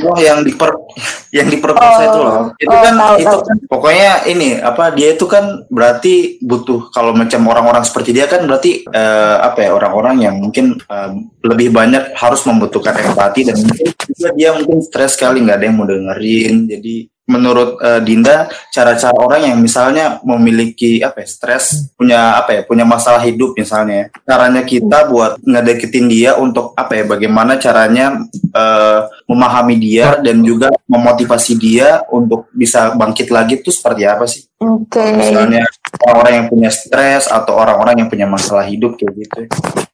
oh, 0.00 0.16
yang 0.18 0.38
diper 0.40 0.70
yang 1.36 1.46
diperkosa 1.46 2.00
Oh. 2.00 2.06
itu 2.06 2.20
loh. 2.20 2.42
Itu 2.56 2.70
Oh, 2.70 2.80
kan 2.80 2.94
tahu, 2.96 3.14
itu 3.16 3.28
tahu. 3.28 3.40
kan 3.44 3.56
pokoknya 3.66 4.10
ini 4.26 4.48
apa 4.58 4.84
dia 4.90 5.08
itu 5.12 5.26
kan 5.26 5.44
berarti 5.68 6.14
butuh 6.40 6.90
kalau 6.90 7.12
macam 7.12 7.44
orang-orang 7.46 7.82
seperti 7.82 8.10
dia 8.10 8.26
kan 8.26 8.42
berarti 8.42 8.82
eh, 8.84 9.36
apa 9.38 9.58
ya 9.60 9.70
orang-orang 9.70 10.16
yang 10.20 10.34
mungkin 10.36 10.74
eh, 10.80 11.10
lebih 11.44 11.70
banyak 11.70 12.14
harus 12.14 12.42
membutuhkan 12.42 12.96
empati 12.96 13.46
dan 13.46 13.56
mungkin 13.56 13.86
juga 14.10 14.28
dia 14.32 14.50
mungkin 14.52 14.78
stres 14.80 15.14
sekali 15.14 15.40
nggak 15.40 15.56
ada 15.56 15.66
yang 15.66 15.76
mau 15.76 15.86
dengerin. 15.86 16.54
Jadi 16.66 16.89
menurut 17.30 17.78
eh, 17.78 18.02
Dinda 18.02 18.50
cara-cara 18.74 19.14
orang 19.14 19.54
yang 19.54 19.56
misalnya 19.62 20.18
memiliki 20.26 20.98
apa 20.98 21.22
ya, 21.22 21.28
stres 21.30 21.94
punya 21.94 22.34
apa 22.34 22.50
ya 22.58 22.60
punya 22.66 22.82
masalah 22.82 23.22
hidup 23.22 23.54
misalnya 23.54 24.10
caranya 24.26 24.66
kita 24.66 25.06
buat 25.06 25.38
ngedeketin 25.46 26.10
dia 26.10 26.34
untuk 26.34 26.74
apa 26.74 26.98
ya 26.98 27.04
bagaimana 27.06 27.54
caranya 27.62 28.26
eh, 28.50 29.00
memahami 29.30 29.78
dia 29.78 30.18
dan 30.18 30.42
juga 30.42 30.74
memotivasi 30.90 31.54
dia 31.54 32.02
untuk 32.10 32.50
bisa 32.50 32.90
bangkit 32.98 33.30
lagi 33.30 33.62
itu 33.62 33.70
seperti 33.70 34.02
apa 34.10 34.26
sih? 34.26 34.50
Oke. 34.60 35.00
misalnya 35.16 35.64
orang-orang 36.04 36.34
yang 36.36 36.46
punya 36.52 36.68
stres 36.68 37.32
atau 37.32 37.56
orang-orang 37.56 38.04
yang 38.04 38.08
punya 38.12 38.28
masalah 38.28 38.68
hidup 38.68 39.00
kayak 39.00 39.14
gitu 39.16 39.40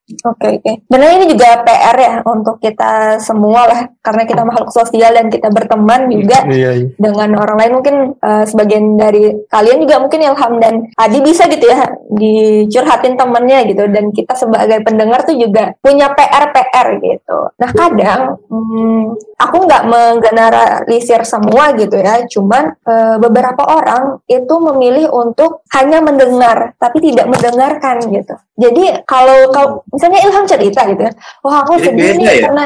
Oke 0.06 0.62
oke. 0.62 0.72
Benar 0.86 1.18
ini 1.18 1.26
juga 1.26 1.66
PR 1.66 1.96
ya 1.98 2.14
untuk 2.22 2.62
kita 2.62 3.18
semua 3.18 3.66
lah 3.66 3.80
karena 3.98 4.22
kita 4.22 4.46
makhluk 4.46 4.70
sosial 4.70 5.10
dan 5.10 5.26
kita 5.26 5.50
berteman 5.50 6.06
juga 6.06 6.46
Iya. 6.46 6.70
iya. 6.78 6.86
dengan 6.94 7.34
orang 7.34 7.58
lain 7.58 7.72
mungkin 7.82 7.96
eh, 8.14 8.44
sebagian 8.46 8.94
dari 8.94 9.34
kalian 9.50 9.82
juga 9.82 9.98
mungkin 9.98 10.22
Ilham 10.22 10.54
dan 10.62 10.74
Adi 10.94 11.18
bisa 11.26 11.50
gitu 11.50 11.66
ya 11.66 11.90
dicurhatin 12.14 13.18
temennya 13.18 13.66
gitu 13.66 13.82
dan 13.90 14.14
kita 14.14 14.38
sebagai 14.38 14.78
pendengar 14.86 15.26
tuh 15.26 15.34
juga 15.34 15.74
punya 15.82 16.14
PR 16.14 16.54
PR 16.54 16.86
gitu. 17.02 17.38
Nah 17.58 17.70
kadang 17.74 18.38
hmm, 18.46 19.02
aku 19.42 19.56
nggak 19.66 19.84
menggeneralisir 19.90 21.26
semua 21.26 21.74
gitu 21.74 21.98
ya, 21.98 22.22
cuman 22.30 22.78
eh, 22.86 23.16
beberapa 23.18 23.66
orang 23.66 24.22
itu 24.30 24.54
memilih 24.54 25.10
untuk 25.10 25.66
hanya 25.74 25.98
mendengar 25.98 26.78
tapi 26.78 27.02
tidak 27.02 27.26
mendengarkan 27.26 28.06
gitu. 28.06 28.38
Jadi 28.56 29.04
kalau 29.04 29.52
kalau 29.52 29.84
misalnya 29.96 30.20
Ilham 30.28 30.44
cerita 30.44 30.80
gitu 30.84 31.02
ya, 31.08 31.12
wah 31.40 31.64
aku 31.64 31.80
sedih 31.80 32.12
nih 32.20 32.26
ya? 32.28 32.52
karena 32.52 32.64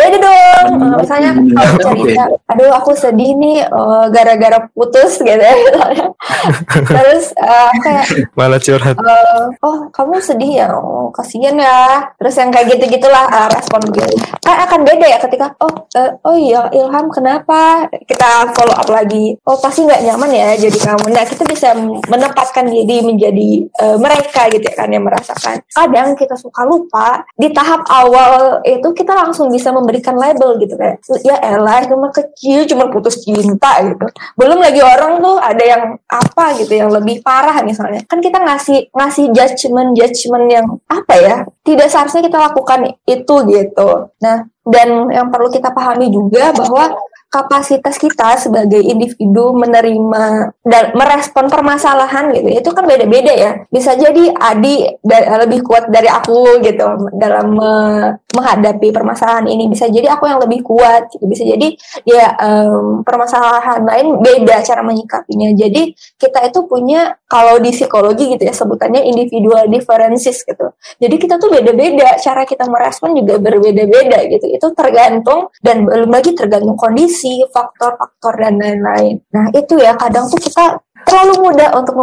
beda 0.00 0.16
dong. 0.16 0.66
Mendengar 0.80 0.98
misalnya 1.00 1.30
kalau 1.36 1.76
cerita, 1.84 2.22
aduh 2.48 2.70
aku 2.72 2.90
sedih 2.96 3.30
nih 3.36 3.56
eh, 3.62 4.04
gara-gara 4.08 4.58
putus 4.72 5.20
gitu 5.20 5.36
ya. 5.36 5.54
Terus 6.96 7.24
eh, 7.36 7.72
kayak 7.84 8.06
Malah 8.32 8.60
curhat. 8.60 8.96
eh, 8.96 9.44
oh 9.60 9.76
kamu 9.92 10.16
sedih 10.20 10.52
ya, 10.64 10.66
oh 10.72 11.12
kasihan 11.12 11.56
ya. 11.56 12.08
Terus 12.16 12.34
yang 12.36 12.50
kayak 12.50 12.66
gitu 12.76 12.84
gitulah 12.96 13.24
eh, 13.28 13.48
respon 13.52 13.80
gitu. 13.92 14.14
Kan 14.40 14.56
akan 14.64 14.80
beda 14.88 15.06
ya 15.06 15.18
ketika 15.20 15.52
oh 15.60 15.72
eh, 15.94 16.10
oh 16.24 16.36
iya 16.36 16.66
Ilham 16.72 17.12
kenapa? 17.12 17.84
Kita 18.08 18.52
follow 18.56 18.76
up 18.76 18.88
lagi. 18.88 19.36
Oh 19.44 19.60
pasti 19.60 19.84
nggak 19.84 20.00
nyaman 20.06 20.30
ya 20.32 20.48
jadi 20.56 20.78
kamu. 20.78 21.12
Nah 21.12 21.24
kita 21.26 21.42
bisa 21.44 21.68
menempatkan 22.08 22.64
diri 22.68 23.04
menjadi 23.04 23.48
eh, 23.68 23.96
mereka 24.00 24.48
gitu 24.48 24.64
ya 24.64 24.74
kan 24.74 24.88
yang 24.88 25.04
merasakan. 25.04 25.60
Kadang 25.68 26.16
kita 26.16 26.34
suka 26.38 26.64
lupa 26.64 27.24
di 27.36 27.50
tahap 27.50 27.84
awal 27.88 28.62
itu 28.62 28.88
kita 28.94 29.12
langsung 29.12 29.50
bisa 29.50 29.72
memberikan 29.90 30.14
label 30.14 30.54
gitu 30.62 30.78
kayak 30.78 31.02
ya 31.26 31.34
elah 31.42 31.82
cuma 31.90 32.14
kecil 32.14 32.62
cuma 32.70 32.86
putus 32.94 33.26
cinta 33.26 33.82
gitu. 33.82 34.06
Belum 34.38 34.62
lagi 34.62 34.78
orang 34.78 35.18
tuh 35.18 35.42
ada 35.42 35.64
yang 35.66 35.82
apa 36.06 36.54
gitu 36.62 36.78
yang 36.78 36.94
lebih 36.94 37.18
parah 37.26 37.58
misalnya. 37.66 38.06
Kan 38.06 38.22
kita 38.22 38.38
ngasih 38.38 38.94
ngasih 38.94 39.34
judgement 39.34 39.90
judgement 39.98 40.46
yang 40.46 40.66
apa 40.86 41.14
ya 41.18 41.36
tidak 41.66 41.90
seharusnya 41.90 42.22
kita 42.22 42.38
lakukan 42.38 42.94
itu 43.02 43.34
gitu. 43.50 44.14
Nah 44.22 44.46
dan 44.62 45.10
yang 45.10 45.26
perlu 45.34 45.50
kita 45.50 45.74
pahami 45.74 46.14
juga 46.14 46.54
bahwa 46.54 46.94
kapasitas 47.30 47.94
kita 47.94 48.42
sebagai 48.42 48.82
individu 48.82 49.54
menerima 49.54 50.50
dan 50.66 50.84
merespon 50.98 51.46
permasalahan 51.46 52.34
gitu 52.34 52.58
itu 52.58 52.70
kan 52.74 52.84
beda-beda 52.84 53.30
ya. 53.30 53.50
Bisa 53.70 53.94
jadi 53.94 54.34
Adi 54.34 54.90
lebih 55.06 55.62
kuat 55.62 55.88
dari 55.94 56.10
aku 56.10 56.58
gitu 56.60 56.86
dalam 57.16 57.54
menghadapi 58.34 58.94
permasalahan 58.94 59.46
ini. 59.50 59.66
Bisa 59.70 59.90
jadi 59.90 60.10
aku 60.14 60.26
yang 60.26 60.40
lebih 60.42 60.62
kuat 60.62 61.10
gitu. 61.10 61.24
Bisa 61.26 61.42
jadi 61.42 61.74
ya 62.06 62.34
em, 62.38 63.02
permasalahan 63.02 63.82
lain 63.84 64.22
beda 64.22 64.62
cara 64.62 64.82
menyikapinya. 64.86 65.50
Jadi 65.54 65.94
kita 66.16 66.46
itu 66.46 66.64
punya 66.66 67.14
kalau 67.26 67.58
di 67.58 67.70
psikologi 67.74 68.34
gitu 68.34 68.42
ya 68.46 68.54
sebutannya 68.54 69.02
individual 69.06 69.66
differences 69.66 70.42
gitu. 70.46 70.74
Jadi 70.98 71.14
kita 71.18 71.38
tuh 71.38 71.50
beda-beda. 71.50 72.18
Cara 72.18 72.46
kita 72.46 72.66
merespon 72.70 73.18
juga 73.18 73.38
berbeda-beda 73.42 74.26
gitu. 74.30 74.46
Itu 74.46 74.66
tergantung 74.72 75.50
dan 75.62 75.82
belum 75.86 76.10
lagi 76.10 76.34
tergantung 76.34 76.78
kondisi 76.78 77.42
faktor-faktor 77.50 78.38
dan 78.38 78.58
lain-lain. 78.58 79.22
Nah 79.34 79.50
itu 79.54 79.78
ya 79.78 79.98
kadang 79.98 80.30
tuh 80.30 80.38
kita 80.38 80.78
terlalu 81.04 81.50
mudah 81.50 81.74
untuk 81.80 81.96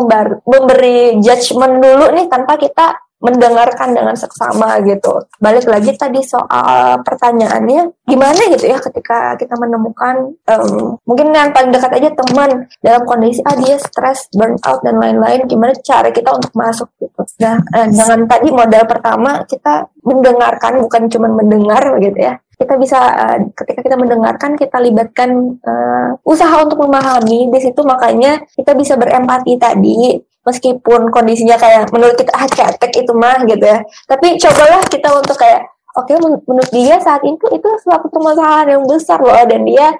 memberi 0.44 1.22
judgement 1.22 1.80
dulu 1.80 2.12
nih 2.18 2.26
tanpa 2.28 2.58
kita 2.58 3.07
mendengarkan 3.18 3.98
dengan 3.98 4.14
seksama 4.14 4.78
gitu. 4.86 5.26
Balik 5.42 5.66
lagi 5.66 5.92
tadi 5.98 6.22
soal 6.22 7.02
pertanyaannya, 7.02 8.06
gimana 8.06 8.42
gitu 8.54 8.66
ya 8.70 8.78
ketika 8.78 9.34
kita 9.42 9.58
menemukan 9.58 10.38
em, 10.46 10.94
mungkin 11.02 11.34
yang 11.34 11.50
paling 11.50 11.74
dekat 11.74 11.98
aja 11.98 12.10
teman 12.14 12.70
dalam 12.86 13.02
kondisi 13.10 13.42
ah 13.42 13.58
dia 13.58 13.82
stres, 13.82 14.30
burnout 14.34 14.86
dan 14.86 15.02
lain-lain, 15.02 15.50
gimana 15.50 15.74
cara 15.82 16.14
kita 16.14 16.30
untuk 16.30 16.54
masuk 16.54 16.90
gitu. 17.02 17.22
Nah, 17.42 17.58
eh, 17.74 17.88
dengan 17.90 18.30
tadi 18.30 18.48
modal 18.54 18.84
pertama 18.86 19.42
kita 19.50 19.90
mendengarkan 20.06 20.78
bukan 20.86 21.10
cuma 21.10 21.28
mendengar 21.34 21.98
gitu 21.98 22.18
ya. 22.22 22.38
Kita 22.58 22.74
bisa 22.78 23.00
eh, 23.34 23.50
ketika 23.54 23.82
kita 23.82 23.98
mendengarkan 23.98 24.54
kita 24.54 24.78
libatkan 24.78 25.58
eh, 25.58 26.10
usaha 26.22 26.54
untuk 26.62 26.86
memahami 26.86 27.50
di 27.50 27.60
situ 27.66 27.82
makanya 27.82 28.46
kita 28.54 28.78
bisa 28.78 28.94
berempati 28.94 29.58
tadi 29.58 30.22
meskipun 30.48 31.12
kondisinya 31.12 31.60
kayak 31.60 31.92
menurut 31.92 32.16
kita 32.16 32.32
ah 32.32 32.48
cetek 32.48 33.04
itu 33.04 33.12
mah 33.12 33.44
gitu 33.44 33.68
ya 33.68 33.84
tapi 34.08 34.40
cobalah 34.40 34.82
kita 34.88 35.10
untuk 35.12 35.36
kayak 35.36 35.68
oke 36.00 36.14
men- 36.24 36.44
menurut 36.48 36.72
dia 36.72 36.96
saat 37.04 37.20
itu 37.28 37.46
itu 37.52 37.70
suatu 37.84 38.08
permasalahan 38.08 38.80
yang 38.80 38.84
besar 38.88 39.20
loh 39.20 39.36
dan 39.44 39.68
dia 39.68 39.92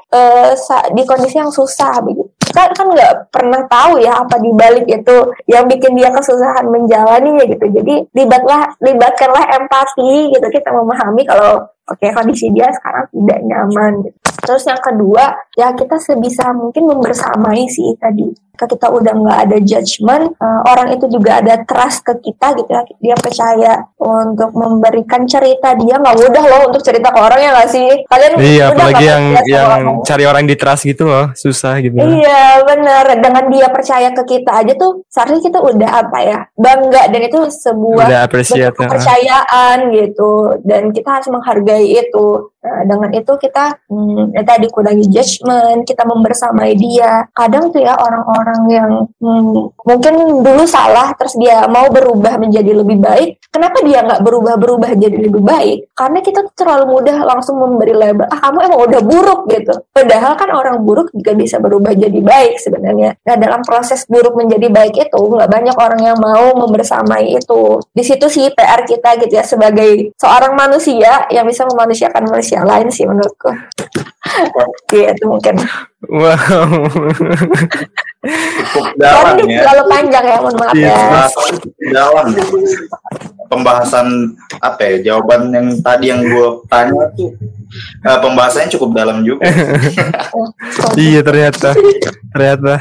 sa- 0.56 0.88
di 0.96 1.04
kondisi 1.04 1.36
yang 1.36 1.52
susah 1.52 2.00
begitu 2.00 2.32
kan 2.56 2.72
kan 2.72 2.88
nggak 2.88 3.28
pernah 3.28 3.62
tahu 3.68 4.00
ya 4.00 4.24
apa 4.24 4.40
di 4.40 4.50
balik 4.56 4.88
itu 4.88 5.16
yang 5.52 5.68
bikin 5.68 6.00
dia 6.00 6.08
kesusahan 6.16 6.64
menjalani 6.72 7.44
gitu 7.44 7.66
jadi 7.68 8.08
libatlah 8.16 8.72
libatkanlah 8.80 9.46
empati 9.52 10.32
gitu 10.32 10.48
kita 10.48 10.72
memahami 10.72 11.28
kalau 11.28 11.68
oke 11.92 12.08
kondisi 12.16 12.52
dia 12.56 12.72
sekarang 12.72 13.08
tidak 13.12 13.40
nyaman 13.48 13.92
gitu. 14.08 14.18
Terus 14.38 14.64
yang 14.70 14.80
kedua, 14.80 15.34
ya 15.58 15.74
kita 15.74 15.98
sebisa 15.98 16.54
mungkin 16.54 16.88
membersamai 16.88 17.68
sih 17.68 17.98
tadi. 17.98 18.28
Ketika 18.58 18.74
kita 18.74 18.88
udah 18.90 19.14
nggak 19.14 19.40
ada 19.46 19.58
judgement, 19.62 20.34
eh, 20.34 20.60
orang 20.66 20.90
itu 20.98 21.06
juga 21.14 21.38
ada 21.38 21.62
trust 21.62 22.02
ke 22.02 22.18
kita 22.26 22.58
gitu 22.58 22.70
ya. 22.74 22.82
Dia 22.98 23.16
percaya 23.22 23.74
untuk 24.02 24.50
memberikan 24.58 25.30
cerita 25.30 25.78
dia 25.78 26.02
nggak 26.02 26.18
mudah 26.18 26.44
loh 26.50 26.62
untuk 26.74 26.82
cerita 26.82 27.14
ke 27.14 27.20
orang 27.22 27.38
ya 27.38 27.50
nggak 27.54 27.70
sih? 27.70 27.88
Kalian 28.10 28.34
Iya, 28.42 28.66
udah 28.74 28.74
apalagi 28.74 29.06
yang 29.06 29.24
yang 29.46 29.66
orang. 29.70 29.84
cari 30.02 30.24
orang 30.26 30.44
di 30.50 30.56
trust 30.58 30.90
gitu 30.90 31.06
loh, 31.06 31.30
susah 31.38 31.78
gitu. 31.86 32.02
Iya 32.02 32.66
benar 32.66 33.06
dengan 33.22 33.46
dia 33.54 33.68
percaya 33.70 34.10
ke 34.10 34.24
kita 34.26 34.66
aja 34.66 34.74
tuh 34.74 35.06
seharusnya 35.06 35.54
kita 35.54 35.60
udah 35.62 35.92
apa 36.02 36.18
ya 36.26 36.40
bangga 36.58 37.14
dan 37.14 37.22
itu 37.22 37.40
sebuah 37.54 38.08
ya. 38.10 38.70
kepercayaan 38.74 39.78
gitu 39.94 40.58
dan 40.66 40.90
kita 40.90 41.22
harus 41.22 41.30
menghargai 41.30 41.86
itu 42.02 42.50
Nah, 42.68 42.84
dengan 42.84 43.10
itu 43.16 43.34
kita 43.40 43.80
hmm, 43.88 44.36
ya 44.36 44.44
tadi 44.44 44.68
kurangi 44.68 45.08
judgment 45.08 45.88
kita 45.88 46.04
membersamai 46.04 46.76
dia 46.76 47.24
kadang 47.32 47.72
tuh 47.72 47.80
ya 47.80 47.96
orang-orang 47.96 48.47
yang 48.70 48.92
hmm, 49.20 49.72
mungkin 49.84 50.14
dulu 50.44 50.64
salah 50.68 51.14
terus 51.16 51.36
dia 51.40 51.66
mau 51.68 51.88
berubah 51.92 52.40
menjadi 52.40 52.72
lebih 52.78 52.98
baik. 53.00 53.30
Kenapa 53.48 53.82
dia 53.82 54.04
nggak 54.06 54.22
berubah-berubah 54.22 54.92
jadi 55.00 55.18
lebih 55.18 55.42
baik? 55.42 55.96
Karena 55.98 56.20
kita 56.22 56.46
terlalu 56.54 57.00
mudah 57.00 57.18
langsung 57.26 57.58
memberi 57.58 57.96
label 57.96 58.28
ah 58.30 58.40
kamu 58.44 58.58
emang 58.70 58.82
udah 58.86 59.02
buruk 59.02 59.42
gitu. 59.50 59.74
Padahal 59.92 60.34
kan 60.38 60.50
orang 60.54 60.84
buruk 60.84 61.10
juga 61.16 61.34
bisa 61.34 61.58
berubah 61.58 61.96
jadi 61.96 62.20
baik 62.20 62.62
sebenarnya. 62.62 63.18
Nah 63.24 63.36
dalam 63.40 63.62
proses 63.66 64.06
buruk 64.06 64.38
menjadi 64.38 64.68
baik 64.70 64.96
itu 65.10 65.20
nggak 65.20 65.50
banyak 65.50 65.76
orang 65.78 66.02
yang 66.04 66.18
mau 66.20 66.54
membersamai 66.68 67.34
itu. 67.34 67.82
Di 67.92 68.04
situ 68.06 68.28
sih 68.30 68.52
PR 68.54 68.86
kita 68.86 69.18
gitu 69.24 69.34
ya 69.34 69.46
sebagai 69.48 70.14
seorang 70.20 70.54
manusia 70.54 71.26
yang 71.34 71.48
bisa 71.48 71.66
memanusiakan 71.66 72.24
manusia 72.30 72.62
lain 72.62 72.88
sih 72.94 73.08
menurutku 73.08 73.50
gitu 74.88 75.24
mungkin 75.26 75.56
Wow. 76.08 76.94
cukup 78.70 78.86
dalam 79.02 79.34
ya 79.50 79.66
terlalu 79.66 79.84
panjang 79.90 80.26
ya, 80.26 80.38
mohon 80.38 80.56
maaf 80.56 80.74
Iya, 80.78 80.94
ya. 80.94 81.26
Dalam 81.90 82.26
pembahasan 83.48 84.08
apa 84.60 84.82
ya 84.84 84.96
jawaban 85.04 85.50
yang 85.50 85.68
tadi 85.82 86.12
yang 86.12 86.22
gue 86.22 86.48
tanya 86.68 87.08
tuh 87.16 87.34
eh, 88.04 88.18
pembahasannya 88.20 88.70
cukup 88.78 88.90
dalam 88.94 89.24
juga 89.24 89.48
iya 91.02 91.24
ternyata. 91.24 91.74
Ternyata. 92.32 92.78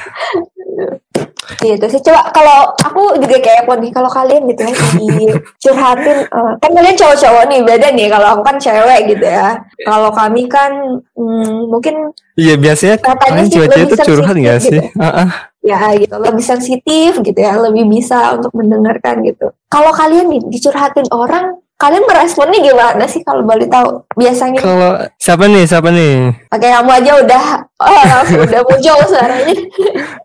Gitu 1.62 1.87
sih 1.87 2.03
coba 2.03 2.26
kalau 2.35 2.75
aku 2.75 3.23
juga 3.23 3.38
kayak 3.38 3.71
nih 3.79 3.93
kalau 3.95 4.11
kalian 4.11 4.50
gitu 4.50 4.62
ya 4.67 4.75
dicurhatin 4.99 6.19
eh, 6.26 6.53
kan 6.59 6.71
kalian 6.75 6.97
cowok-cowok 6.99 7.45
nih 7.47 7.61
beda 7.62 7.88
nih 7.95 8.07
kalau 8.11 8.29
aku 8.35 8.43
kan 8.43 8.57
cewek 8.59 9.00
gitu 9.15 9.26
ya 9.26 9.49
kalau 9.87 10.11
kami 10.11 10.50
kan 10.50 10.73
hmm, 11.15 11.71
mungkin 11.71 12.11
Iya 12.37 12.61
biasanya 12.61 13.00
Katanya 13.00 13.49
sih 13.49 13.53
cewek-cewek 13.57 13.87
tuh 13.97 13.99
curhat 14.12 14.37
sensitif 14.37 14.45
nggak 14.45 14.59
gitu. 14.61 14.69
sih? 14.76 14.81
Ah, 15.00 15.09
ah. 15.25 15.29
ya 15.65 15.81
gitu 15.97 16.15
lebih 16.21 16.45
sensitif 16.45 17.11
gitu 17.25 17.38
ya 17.41 17.57
lebih 17.57 17.88
bisa 17.91 18.37
untuk 18.38 18.53
mendengarkan 18.55 19.25
gitu 19.26 19.50
kalau 19.67 19.91
kalian 19.91 20.31
nih 20.31 20.43
dicurhatin 20.47 21.09
orang 21.11 21.59
kalian 21.76 22.04
meresponnya 22.04 22.59
gimana 22.59 23.04
sih 23.04 23.21
kalau 23.21 23.45
boleh 23.45 23.68
tahu? 23.68 24.00
Biasanya 24.14 24.61
Kalau 24.61 24.92
siapa 25.16 25.45
nih? 25.45 25.64
Siapa 25.64 25.88
nih? 25.92 26.14
pakai 26.49 26.71
kamu 26.73 26.90
aja 26.92 27.12
udah. 27.21 27.45
Oh 27.76 28.02
langsung 28.02 28.40
udah 28.42 28.61
muncul 28.64 28.99
suaranya. 29.06 29.54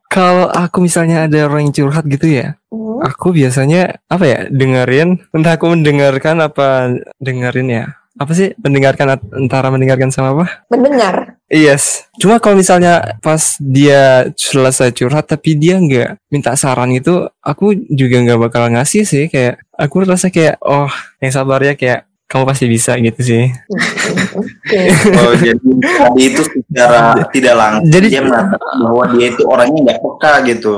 Kalau 0.07 0.47
aku 0.47 0.83
misalnya 0.83 1.27
ada 1.27 1.47
orang 1.47 1.67
yang 1.67 1.73
curhat 1.73 2.03
gitu 2.03 2.27
ya, 2.27 2.59
Hmm, 2.67 2.99
aku 3.03 3.31
biasanya 3.31 3.99
apa 4.07 4.23
ya 4.23 4.39
dengerin. 4.47 5.19
Entah 5.31 5.55
aku 5.55 5.71
mendengarkan 5.71 6.39
apa 6.39 6.91
dengerin 7.17 7.67
ya. 7.67 7.85
Apa 8.15 8.31
sih? 8.31 8.51
Mendengarkan 8.59 9.15
antara 9.31 9.71
mendengarkan 9.71 10.11
sama 10.11 10.35
apa? 10.35 10.45
Mendengar 10.67 11.39
yes 11.51 12.07
cuma 12.15 12.39
kalau 12.39 12.55
misalnya 12.55 13.19
pas 13.19 13.59
dia 13.59 14.31
selesai 14.39 14.95
curhat 14.95 15.27
tapi 15.27 15.59
dia 15.59 15.75
nggak 15.75 16.31
minta 16.31 16.55
saran 16.55 16.95
gitu 16.95 17.27
aku 17.43 17.75
juga 17.91 18.23
nggak 18.23 18.39
bakal 18.47 18.71
ngasih 18.71 19.03
sih 19.03 19.27
kayak 19.27 19.59
aku 19.75 20.07
rasa 20.07 20.31
kayak 20.31 20.55
oh 20.63 20.87
yang 21.19 21.35
sabar 21.35 21.59
ya 21.59 21.75
kayak 21.75 22.07
kamu 22.31 22.47
pasti 22.47 22.65
bisa 22.71 22.95
gitu 22.95 23.19
sih. 23.19 23.43
oh 25.19 25.33
jadi 25.33 25.57
tadi 25.97 26.21
itu 26.23 26.41
secara 26.43 26.99
tidak 27.29 27.55
langsung 27.55 27.89
Jadi- 27.89 28.09
dia 28.09 28.21
mengatakan 28.21 28.75
bahwa 28.79 29.03
dia 29.11 29.25
itu 29.27 29.41
orangnya 29.43 29.79
nggak 29.89 29.99
peka 29.99 30.33
gitu 30.45 30.73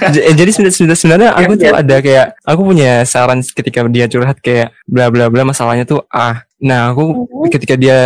eh, 0.00 0.32
jadi 0.32 0.50
sebenarnya 0.50 0.74
sebenarnya- 0.74 0.96
sebenarnya 0.96 1.30
aku 1.32 1.52
Iya, 1.54 1.60
tuh 1.60 1.66
iya. 1.66 1.74
ada 1.78 1.96
kayak 1.98 2.26
aku 2.42 2.60
punya 2.62 2.92
saran 3.02 3.40
ketika 3.42 3.78
dia 3.86 4.06
curhat 4.06 4.38
kayak 4.38 4.68
bla 4.84 5.10
bla 5.10 5.26
bla 5.26 5.42
masalahnya 5.44 5.84
tuh 5.84 6.06
A. 6.08 6.42
Nah, 6.56 6.96
aku 6.96 7.04
Mhm. 7.28 7.50
ketika 7.52 7.74
dia 7.76 7.98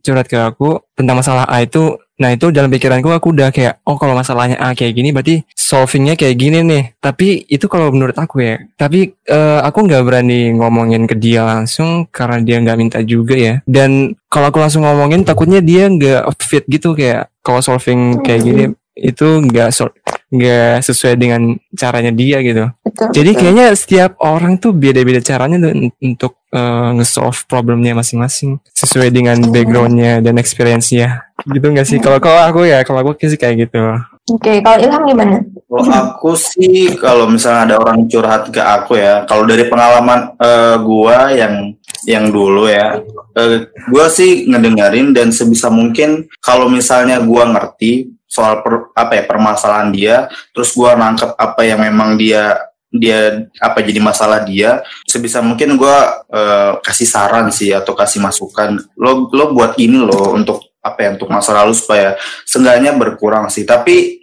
curhat 0.00 0.26
ke 0.26 0.34
aku 0.34 0.82
tentang 0.92 1.14
masalah 1.14 1.46
A 1.46 1.62
itu, 1.62 1.94
nah 2.20 2.30
itu 2.30 2.52
dalam 2.52 2.68
pikiranku 2.68 3.08
aku 3.08 3.32
udah 3.32 3.48
kayak 3.48 3.80
oh 3.88 3.96
kalau 3.96 4.12
masalahnya 4.12 4.60
A 4.60 4.76
kayak 4.76 4.92
gini 4.92 5.08
berarti 5.10 5.40
solvingnya 5.56 6.18
kayak 6.18 6.36
gini 6.36 6.58
nih. 6.66 6.84
Tapi 6.98 7.46
itu 7.46 7.70
kalau 7.70 7.94
menurut 7.94 8.18
aku 8.18 8.42
ya. 8.42 8.58
Tapi 8.74 9.14
eh, 9.14 9.60
aku 9.62 9.86
nggak 9.86 10.02
berani 10.02 10.52
ngomongin 10.58 11.06
ke 11.06 11.14
dia 11.14 11.46
langsung 11.46 12.10
karena 12.10 12.42
dia 12.42 12.58
nggak 12.58 12.78
minta 12.78 12.98
juga 13.06 13.38
ya. 13.38 13.54
Dan 13.64 14.18
kalau 14.26 14.50
aku 14.50 14.58
langsung 14.58 14.82
ngomongin 14.82 15.22
takutnya 15.22 15.62
dia 15.62 15.86
nggak 15.86 16.34
fit 16.42 16.66
gitu 16.66 16.98
kayak 16.98 17.30
kalau 17.40 17.64
solving 17.64 18.20
kayak 18.20 18.42
gini 18.44 18.64
itu 18.94 19.26
nggak 19.46 19.70
nggak 20.30 20.86
sesuai 20.86 21.14
dengan 21.18 21.58
caranya 21.74 22.14
dia 22.14 22.38
gitu. 22.38 22.70
betul 22.86 23.10
Jadi 23.10 23.30
betul. 23.34 23.40
kayaknya 23.42 23.66
setiap 23.74 24.12
orang 24.22 24.62
tuh 24.62 24.70
beda-beda 24.70 25.18
caranya 25.18 25.58
tuh 25.58 25.70
un- 25.74 25.94
untuk 25.98 26.32
eh, 26.50 26.90
nge-solve 26.98 27.46
problemnya 27.46 27.94
masing-masing 27.94 28.58
sesuai 28.74 29.10
dengan 29.10 29.38
Oh. 29.38 29.50
backgroundnya 29.50 30.18
dan 30.18 30.34
experience-nya. 30.38 31.30
Gitu 31.46 31.62
nggak 31.62 31.86
sih? 31.86 31.98
Kalau 31.98 32.18
kalau 32.18 32.42
aku 32.42 32.66
ya, 32.66 32.82
kalau 32.82 33.02
aku 33.02 33.14
sih 33.22 33.38
kayak 33.38 33.66
gitu. 33.66 33.78
oke 34.30 34.52
kalau 34.62 34.78
Ilham 34.78 35.02
gimana 35.06 35.42
Kalau 35.66 35.86
aku 35.90 36.30
sih 36.38 36.94
kalau 36.98 37.26
misalnya 37.26 37.74
ada 37.74 37.76
orang 37.82 38.06
curhat 38.06 38.50
ke 38.50 38.58
aku 38.58 38.98
ya, 38.98 39.26
kalau 39.26 39.46
dari 39.46 39.66
pengalaman 39.66 40.34
eh, 40.38 40.76
gua 40.82 41.30
yang 41.34 41.74
yang 42.06 42.30
dulu 42.30 42.66
ya, 42.66 42.98
eh, 43.34 43.66
gua 43.90 44.06
sih 44.06 44.46
ngedengerin 44.46 45.10
dan 45.10 45.30
sebisa 45.30 45.66
mungkin 45.70 46.26
kalau 46.38 46.66
misalnya 46.70 47.18
gua 47.22 47.46
ngerti 47.50 48.10
soal 48.40 48.64
per- 48.64 48.88
apa 48.96 49.12
ya 49.20 49.24
permasalahan 49.28 49.92
dia, 49.92 50.16
terus 50.56 50.72
gua 50.72 50.96
nangkep 50.96 51.36
apa 51.36 51.60
yang 51.60 51.84
memang 51.84 52.16
dia 52.16 52.56
dia 52.90 53.46
apa 53.62 53.86
jadi 53.86 54.02
masalah 54.02 54.42
dia 54.42 54.82
sebisa 55.06 55.44
mungkin 55.44 55.76
gua 55.76 56.24
eh, 56.32 56.72
kasih 56.80 57.06
saran 57.06 57.52
sih 57.52 57.76
atau 57.76 57.92
kasih 57.92 58.24
masukan. 58.24 58.80
Lo 58.96 59.28
lo 59.28 59.52
buat 59.52 59.76
ini 59.76 60.00
loh 60.00 60.32
untuk 60.32 60.64
apa 60.80 61.04
ya 61.04 61.08
untuk 61.12 61.28
masa 61.28 61.52
lalu 61.52 61.76
supaya 61.76 62.16
seenggaknya 62.48 62.96
berkurang 62.96 63.52
sih. 63.52 63.68
Tapi 63.68 64.18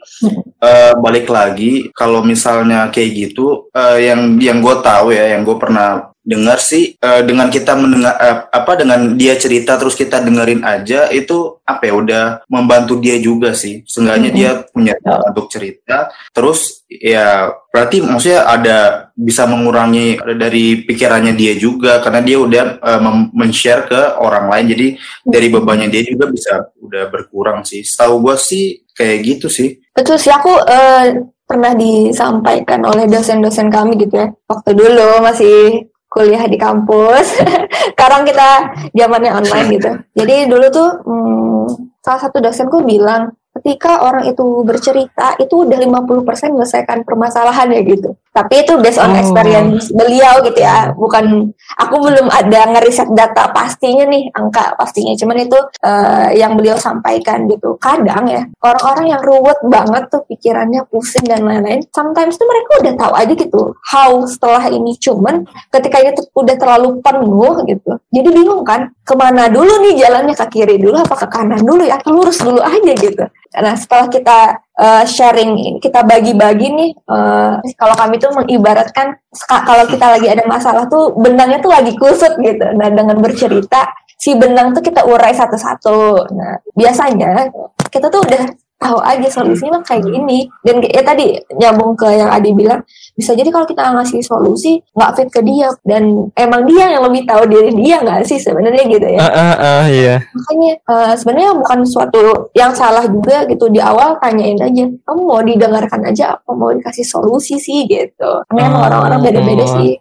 eh, 0.58 0.94
balik 0.98 1.30
lagi 1.30 1.94
kalau 1.94 2.26
misalnya 2.26 2.90
kayak 2.90 3.10
gitu 3.14 3.70
eh, 3.72 4.10
yang 4.10 4.42
yang 4.42 4.58
gue 4.60 4.76
tahu 4.82 5.14
ya 5.14 5.38
yang 5.38 5.46
gue 5.46 5.58
pernah 5.62 6.17
dengar 6.28 6.60
sih 6.60 7.00
eh, 7.00 7.22
dengan 7.24 7.48
kita 7.48 7.72
mendengar 7.80 8.20
eh, 8.20 8.38
apa 8.52 8.76
dengan 8.76 9.16
dia 9.16 9.40
cerita 9.40 9.80
terus 9.80 9.96
kita 9.96 10.20
dengerin 10.20 10.68
aja 10.68 11.08
itu 11.08 11.56
apa 11.64 11.88
ya 11.88 11.94
udah 11.96 12.24
membantu 12.52 13.00
dia 13.00 13.16
juga 13.16 13.56
sih. 13.56 13.88
Seenggaknya 13.88 14.30
Mhm. 14.32 14.36
dia 14.36 14.52
punya 14.68 14.94
cara 15.00 15.24
untuk 15.32 15.48
cerita. 15.48 16.12
Terus 16.36 16.84
ya 16.92 17.48
berarti 17.72 18.04
maksudnya 18.04 18.44
ada 18.44 18.78
bisa 19.16 19.48
mengurangi 19.48 20.20
dari 20.36 20.84
pikirannya 20.84 21.32
dia 21.32 21.56
juga 21.56 22.04
karena 22.04 22.20
dia 22.20 22.38
udah 22.40 22.64
mem- 23.00 23.32
men-share 23.32 23.88
ke 23.88 24.02
orang 24.20 24.52
lain. 24.52 24.66
Jadi 24.76 24.88
dari 25.24 25.48
bebannya 25.48 25.88
dia 25.88 26.04
juga 26.04 26.28
bisa 26.28 26.60
udah 26.84 27.08
berkurang 27.08 27.64
sih. 27.64 27.88
Setahu 27.88 28.20
gue 28.20 28.36
sih 28.36 28.66
kayak 28.92 29.18
gitu 29.24 29.48
sih. 29.48 29.80
Betul 29.96 30.20
sih 30.20 30.32
aku 30.32 30.52
eh, 30.64 31.24
pernah 31.48 31.72
disampaikan 31.72 32.84
oleh 32.84 33.08
dosen-dosen 33.08 33.72
kami 33.72 33.96
gitu 33.96 34.16
ya. 34.20 34.28
Waktu 34.48 34.72
dulu 34.76 35.24
masih 35.24 35.88
kuliah 36.18 36.42
di 36.50 36.58
kampus. 36.58 37.38
Sekarang 37.94 38.26
kita 38.26 38.74
zamannya 38.98 39.32
online 39.38 39.68
gitu. 39.78 39.92
Jadi 40.18 40.36
dulu 40.50 40.66
tuh 40.74 40.90
hmm, 41.06 41.66
salah 42.02 42.22
satu 42.26 42.42
dosenku 42.42 42.82
bilang 42.82 43.38
ketika 43.62 44.06
orang 44.06 44.30
itu 44.30 44.62
bercerita 44.66 45.38
itu 45.38 45.66
udah 45.66 45.78
50% 45.78 46.54
menyelesaikan 46.54 47.06
permasalahannya 47.06 47.82
gitu. 47.86 48.18
Tapi 48.38 48.54
itu 48.62 48.74
based 48.78 49.02
on 49.02 49.10
Oh. 49.10 49.18
experience 49.18 49.90
beliau 49.90 50.46
gitu 50.46 50.62
ya. 50.62 50.94
Bukan 50.94 51.50
aku 51.82 51.96
belum 51.98 52.30
ada 52.30 52.70
ngeriset 52.78 53.10
data 53.18 53.50
pastinya 53.50 54.06
nih, 54.06 54.30
angka 54.38 54.78
pastinya. 54.78 55.18
Cuman 55.18 55.42
itu 55.42 55.58
eh, 55.82 56.38
yang 56.38 56.54
beliau 56.54 56.78
sampaikan 56.78 57.50
gitu. 57.50 57.74
Kadang 57.82 58.30
ya 58.30 58.46
orang-orang 58.62 59.18
yang 59.18 59.22
ruwet 59.26 59.58
banget 59.66 60.04
tuh 60.14 60.22
pikirannya 60.30 60.86
pusing 60.94 61.26
dan 61.26 61.42
lain-lain. 61.42 61.82
Sometimes 61.90 62.38
tuh 62.38 62.46
mereka 62.46 62.72
udah 62.86 62.94
tahu 62.94 63.14
aja 63.18 63.34
gitu 63.34 63.62
how 63.90 64.22
setelah 64.30 64.64
ini. 64.70 64.94
Cuman 65.02 65.42
ketika 65.74 65.98
ini 65.98 66.14
tuh 66.14 66.30
udah 66.38 66.56
terlalu 66.62 67.02
penuh 67.02 67.56
gitu. 67.66 67.92
Jadi 68.14 68.30
bingung 68.30 68.62
kan 68.62 68.94
ke 69.02 69.16
mana 69.16 69.48
dulu 69.48 69.82
nih 69.88 70.04
jalannya 70.04 70.36
ke 70.36 70.46
kiri 70.52 70.78
dulu 70.78 71.00
apa 71.00 71.16
ke 71.16 71.28
kanan 71.32 71.64
dulu 71.64 71.88
ya 71.88 71.96
lurus 72.06 72.44
dulu 72.44 72.60
aja 72.60 72.94
gitu. 72.94 73.24
Nah 73.58 73.74
setelah 73.80 74.12
kita 74.12 74.40
eh, 74.76 75.04
sharing 75.08 75.80
kita 75.80 76.04
bagi-bagi 76.04 76.68
nih 76.68 76.92
eh, 76.92 77.54
kalau 77.80 77.96
kami 77.96 78.20
tuh 78.20 78.27
mengibaratkan 78.34 79.16
seka- 79.32 79.64
kalau 79.64 79.86
kita 79.88 80.06
lagi 80.18 80.28
ada 80.28 80.44
masalah 80.48 80.88
tuh 80.90 81.16
benangnya 81.16 81.62
tuh 81.62 81.72
lagi 81.72 81.94
kusut 81.96 82.36
gitu. 82.42 82.66
Nah 82.76 82.90
dengan 82.92 83.18
bercerita 83.22 83.88
si 84.18 84.34
benang 84.34 84.74
tuh 84.74 84.82
kita 84.82 85.06
urai 85.06 85.32
satu-satu. 85.32 86.32
Nah 86.34 86.60
biasanya 86.74 87.48
kita 87.88 88.10
tuh 88.10 88.26
udah 88.26 88.44
tahu 88.78 89.02
aja 89.02 89.28
solusinya 89.28 89.82
mah 89.82 89.84
kayak 89.84 90.06
gini. 90.06 90.46
Dan 90.62 90.80
ya 90.86 91.02
tadi 91.02 91.34
nyambung 91.58 91.98
ke 91.98 92.08
yang 92.14 92.30
Adi 92.30 92.54
bilang 92.54 92.86
bisa 93.18 93.34
jadi 93.34 93.50
kalau 93.50 93.66
kita 93.66 93.82
ngasih 93.98 94.22
solusi 94.22 94.78
nggak 94.94 95.12
fit 95.18 95.30
ke 95.34 95.42
dia. 95.42 95.74
Dan 95.82 96.30
emang 96.38 96.70
dia 96.70 96.94
yang 96.94 97.04
lebih 97.10 97.26
tahu 97.26 97.50
diri 97.50 97.74
dia 97.74 98.00
nggak 98.06 98.30
sih 98.30 98.38
sebenarnya 98.38 98.84
gitu 98.86 99.08
ya? 99.10 99.20
Ah, 99.26 99.34
ah, 99.34 99.56
ah, 99.58 99.84
iya. 99.90 100.16
makanya 100.38 100.72
eh, 100.78 101.14
sebenarnya 101.18 101.52
bukan 101.58 101.80
suatu 101.84 102.22
yang 102.54 102.72
salah 102.78 103.04
juga 103.10 103.44
gitu. 103.50 103.66
Di 103.74 103.82
awal 103.82 104.22
tanyain 104.22 104.62
aja 104.62 104.86
kamu 104.86 105.22
mau 105.26 105.42
didengarkan 105.42 106.02
aja 106.06 106.38
apa? 106.38 106.50
Mau 106.54 106.70
dikasih 106.70 107.06
solusi 107.08 107.58
sih? 107.58 107.88
gitu. 107.88 108.32
Karena 108.52 108.62
emang 108.68 108.82
Oh. 108.84 108.88
orang-orang 108.90 109.20
beda-beda 109.24 109.66
sih 109.80 109.98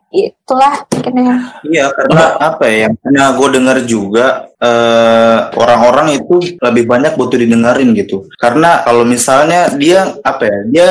itulah 0.47 0.87
mungkin 0.95 1.43
Iya 1.67 1.91
karena 1.91 2.25
apa 2.39 2.71
ya 2.71 2.87
pernah 2.95 3.35
gue 3.35 3.49
dengar 3.51 3.83
juga 3.83 4.47
eh, 4.63 5.39
orang-orang 5.59 6.23
itu 6.23 6.39
lebih 6.63 6.87
banyak 6.87 7.19
butuh 7.19 7.35
didengerin 7.35 7.91
gitu. 7.99 8.31
Karena 8.39 8.87
kalau 8.87 9.03
misalnya 9.03 9.75
dia 9.75 10.15
apa 10.23 10.47
ya 10.47 10.59
dia 10.71 10.87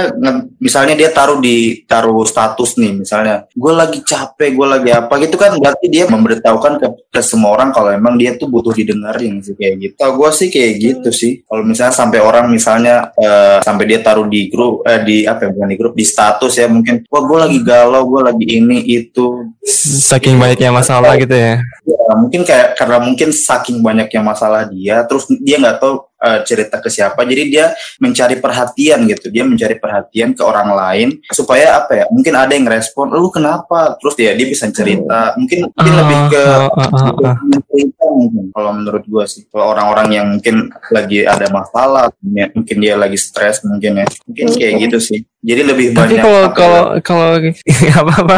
misalnya 0.60 1.00
dia 1.00 1.10
taruh 1.15 1.39
di 1.39 1.88
taruh 1.88 2.28
status 2.28 2.76
nih 2.76 3.00
misalnya 3.00 3.48
gue 3.56 3.74
lagi 3.74 4.04
capek 4.04 4.50
gue 4.54 4.68
lagi 4.68 4.89
apa 4.91 5.13
gitu 5.24 5.39
kan 5.39 5.56
berarti 5.56 5.88
dia 5.88 6.04
memberitahukan 6.12 6.74
ke, 6.76 6.88
ke 7.15 7.22
semua 7.24 7.56
orang 7.56 7.72
kalau 7.72 7.96
emang 7.96 8.20
dia 8.20 8.36
tuh 8.36 8.52
butuh 8.52 8.76
didengerin 8.76 9.39
sih 9.39 9.56
kayak 9.56 9.76
gitu. 9.80 9.96
Gue 10.20 10.30
sih 10.36 10.52
kayak 10.52 10.74
gitu 10.84 11.10
sih. 11.15 11.48
Kalau 11.48 11.63
misalnya 11.63 11.96
sampai 11.96 12.20
orang 12.20 12.52
misalnya 12.52 13.15
eh, 13.15 13.63
sampai 13.63 13.88
dia 13.88 14.04
taruh 14.04 14.28
di 14.28 14.52
grup 14.52 14.84
eh, 14.84 15.00
di 15.00 15.24
apa 15.24 15.48
ya 15.48 15.56
bukan 15.56 15.70
di 15.72 15.78
grup 15.80 15.94
di 15.96 16.04
status 16.04 16.54
ya 16.60 16.68
mungkin 16.68 17.08
wah 17.08 17.24
gue 17.24 17.38
lagi 17.39 17.60
galau 17.63 18.04
gue 18.04 18.22
lagi 18.22 18.46
ini 18.60 18.84
itu 18.84 19.45
Saking 19.65 20.38
banyaknya 20.38 20.69
masalah 20.69 21.17
gitu 21.17 21.34
ya. 21.34 21.58
Ya, 21.89 22.12
mungkin 22.21 22.45
kayak 22.45 22.78
karena 22.78 23.01
mungkin 23.01 23.34
saking 23.34 23.82
banyaknya 23.82 24.21
masalah 24.21 24.69
dia, 24.69 25.01
terus 25.10 25.25
dia 25.41 25.58
nggak 25.58 25.82
tahu 25.82 26.06
eh, 26.21 26.39
cerita 26.45 26.78
ke 26.78 26.86
siapa. 26.86 27.25
Jadi 27.25 27.49
dia 27.49 27.73
mencari 27.97 28.38
perhatian 28.38 29.10
gitu. 29.10 29.34
Dia 29.34 29.41
mencari 29.41 29.82
perhatian 29.82 30.38
ke 30.38 30.45
orang 30.45 30.69
lain 30.69 31.17
supaya 31.34 31.82
apa 31.82 31.97
ya? 31.97 32.06
Mungkin 32.13 32.34
ada 32.38 32.54
yang 32.54 32.69
respon, 32.69 33.10
"Lu 33.10 33.34
kenapa?" 33.34 33.97
Terus 33.97 34.13
dia 34.13 34.38
dia 34.38 34.45
bisa 34.45 34.69
cerita. 34.69 35.34
Mungkin 35.34 35.73
mungkin 35.73 35.93
Ah, 35.93 35.97
lebih 35.97 36.19
ke 36.30 36.43
ah, 36.45 36.69
ah, 36.69 36.89
ah, 36.93 37.34
ah. 37.34 37.36
cerita 37.73 38.06
mungkin 38.13 38.43
kalau 38.54 38.71
menurut 38.78 39.04
gua 39.10 39.25
sih. 39.25 39.49
Kalau 39.49 39.73
orang-orang 39.73 40.08
yang 40.13 40.28
mungkin 40.30 40.69
lagi 40.93 41.25
ada 41.25 41.49
masalah, 41.49 42.13
mungkin 42.54 42.78
dia 42.78 42.93
lagi 43.01 43.17
stres 43.17 43.65
mungkin 43.65 44.06
ya. 44.06 44.08
Mungkin 44.30 44.45
kayak 44.54 44.73
Mungkin. 44.78 44.86
gitu 44.93 44.99
sih. 45.01 45.19
Jadi 45.46 45.62
lebih 45.62 45.88
Tapi 45.94 46.18
banyak 46.18 46.24
kalau 46.26 46.42
apa 46.42 46.50
ya, 46.50 46.58
kalau 46.58 46.82
kalau 47.06 47.28
apa 48.02 48.14
apa? 48.26 48.38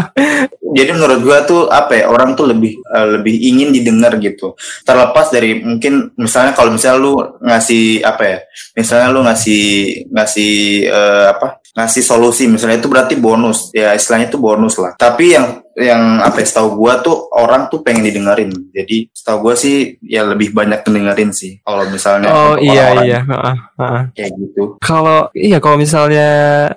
jadi 0.68 0.92
menurut 0.92 1.24
gua 1.24 1.38
tuh 1.48 1.64
apa 1.72 1.96
ya 1.96 2.04
orang 2.12 2.36
tuh 2.36 2.44
lebih 2.52 2.76
eh, 2.76 3.06
lebih 3.16 3.34
ingin 3.40 3.72
didengar 3.72 4.20
gitu. 4.20 4.52
Terlepas 4.84 5.32
dari 5.32 5.64
mungkin 5.64 6.12
misalnya 6.20 6.52
kalau 6.52 6.76
misalnya 6.76 7.00
lu 7.00 7.16
ngasih 7.40 8.04
apa 8.04 8.22
ya 8.28 8.38
misalnya 8.76 9.08
lu 9.08 9.20
ngasih 9.24 9.64
ngasih 10.12 10.54
eh, 10.84 11.26
apa 11.32 11.64
ngasih 11.72 12.02
solusi. 12.04 12.44
Misalnya 12.44 12.76
itu 12.82 12.90
berarti 12.92 13.14
bonus. 13.16 13.72
Ya 13.72 13.96
istilahnya 13.96 14.28
itu 14.28 14.36
bonus 14.36 14.76
lah. 14.76 14.92
Tapi 15.00 15.24
yang 15.32 15.64
yang 15.78 16.18
apa 16.18 16.42
ya, 16.42 16.46
setahu 16.46 16.68
gua 16.74 16.98
tuh 16.98 17.30
orang 17.32 17.70
tuh 17.70 17.80
pengen 17.80 18.02
didengerin 18.04 18.50
jadi 18.74 19.06
setahu 19.14 19.48
gua 19.48 19.54
sih 19.54 19.96
ya 20.02 20.26
lebih 20.26 20.50
banyak 20.50 20.82
mendengerin 20.82 21.30
sih 21.30 21.62
kalau 21.62 21.86
misalnya 21.86 22.28
Oh 22.28 22.54
iya 22.58 22.90
orang-orang 22.92 23.06
iya. 23.06 23.20
ah, 23.30 23.56
ah. 23.78 24.02
kayak 24.12 24.30
gitu 24.34 24.62
Kalau 24.78 25.30
iya 25.32 25.58
kalau 25.58 25.76
misalnya 25.76 26.28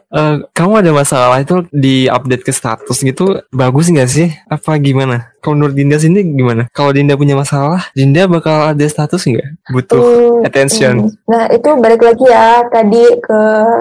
eh, 0.08 0.36
kamu 0.52 0.74
ada 0.86 0.92
masalah 0.92 1.38
itu 1.40 1.66
di 1.72 2.06
update 2.06 2.44
ke 2.44 2.52
status 2.52 3.02
gitu 3.02 3.40
bagus 3.50 3.88
nggak 3.88 4.10
sih? 4.10 4.28
Apa 4.48 4.78
gimana? 4.78 5.32
Kalau 5.42 5.58
menurut 5.58 5.74
Dinda 5.74 5.98
sini 5.98 6.22
gimana? 6.22 6.70
Kalau 6.70 6.94
Dinda 6.94 7.18
punya 7.18 7.34
masalah, 7.34 7.90
Dinda 7.98 8.30
bakal 8.30 8.78
ada 8.78 8.86
status 8.86 9.26
nggak? 9.26 9.74
Butuh 9.74 9.98
Hmm, 9.98 10.46
attention. 10.46 10.94
hmm. 11.10 11.10
Nah 11.26 11.50
itu 11.50 11.70
balik 11.82 12.02
lagi 12.06 12.26
ya 12.30 12.62
tadi 12.70 13.04
ke 13.18 13.40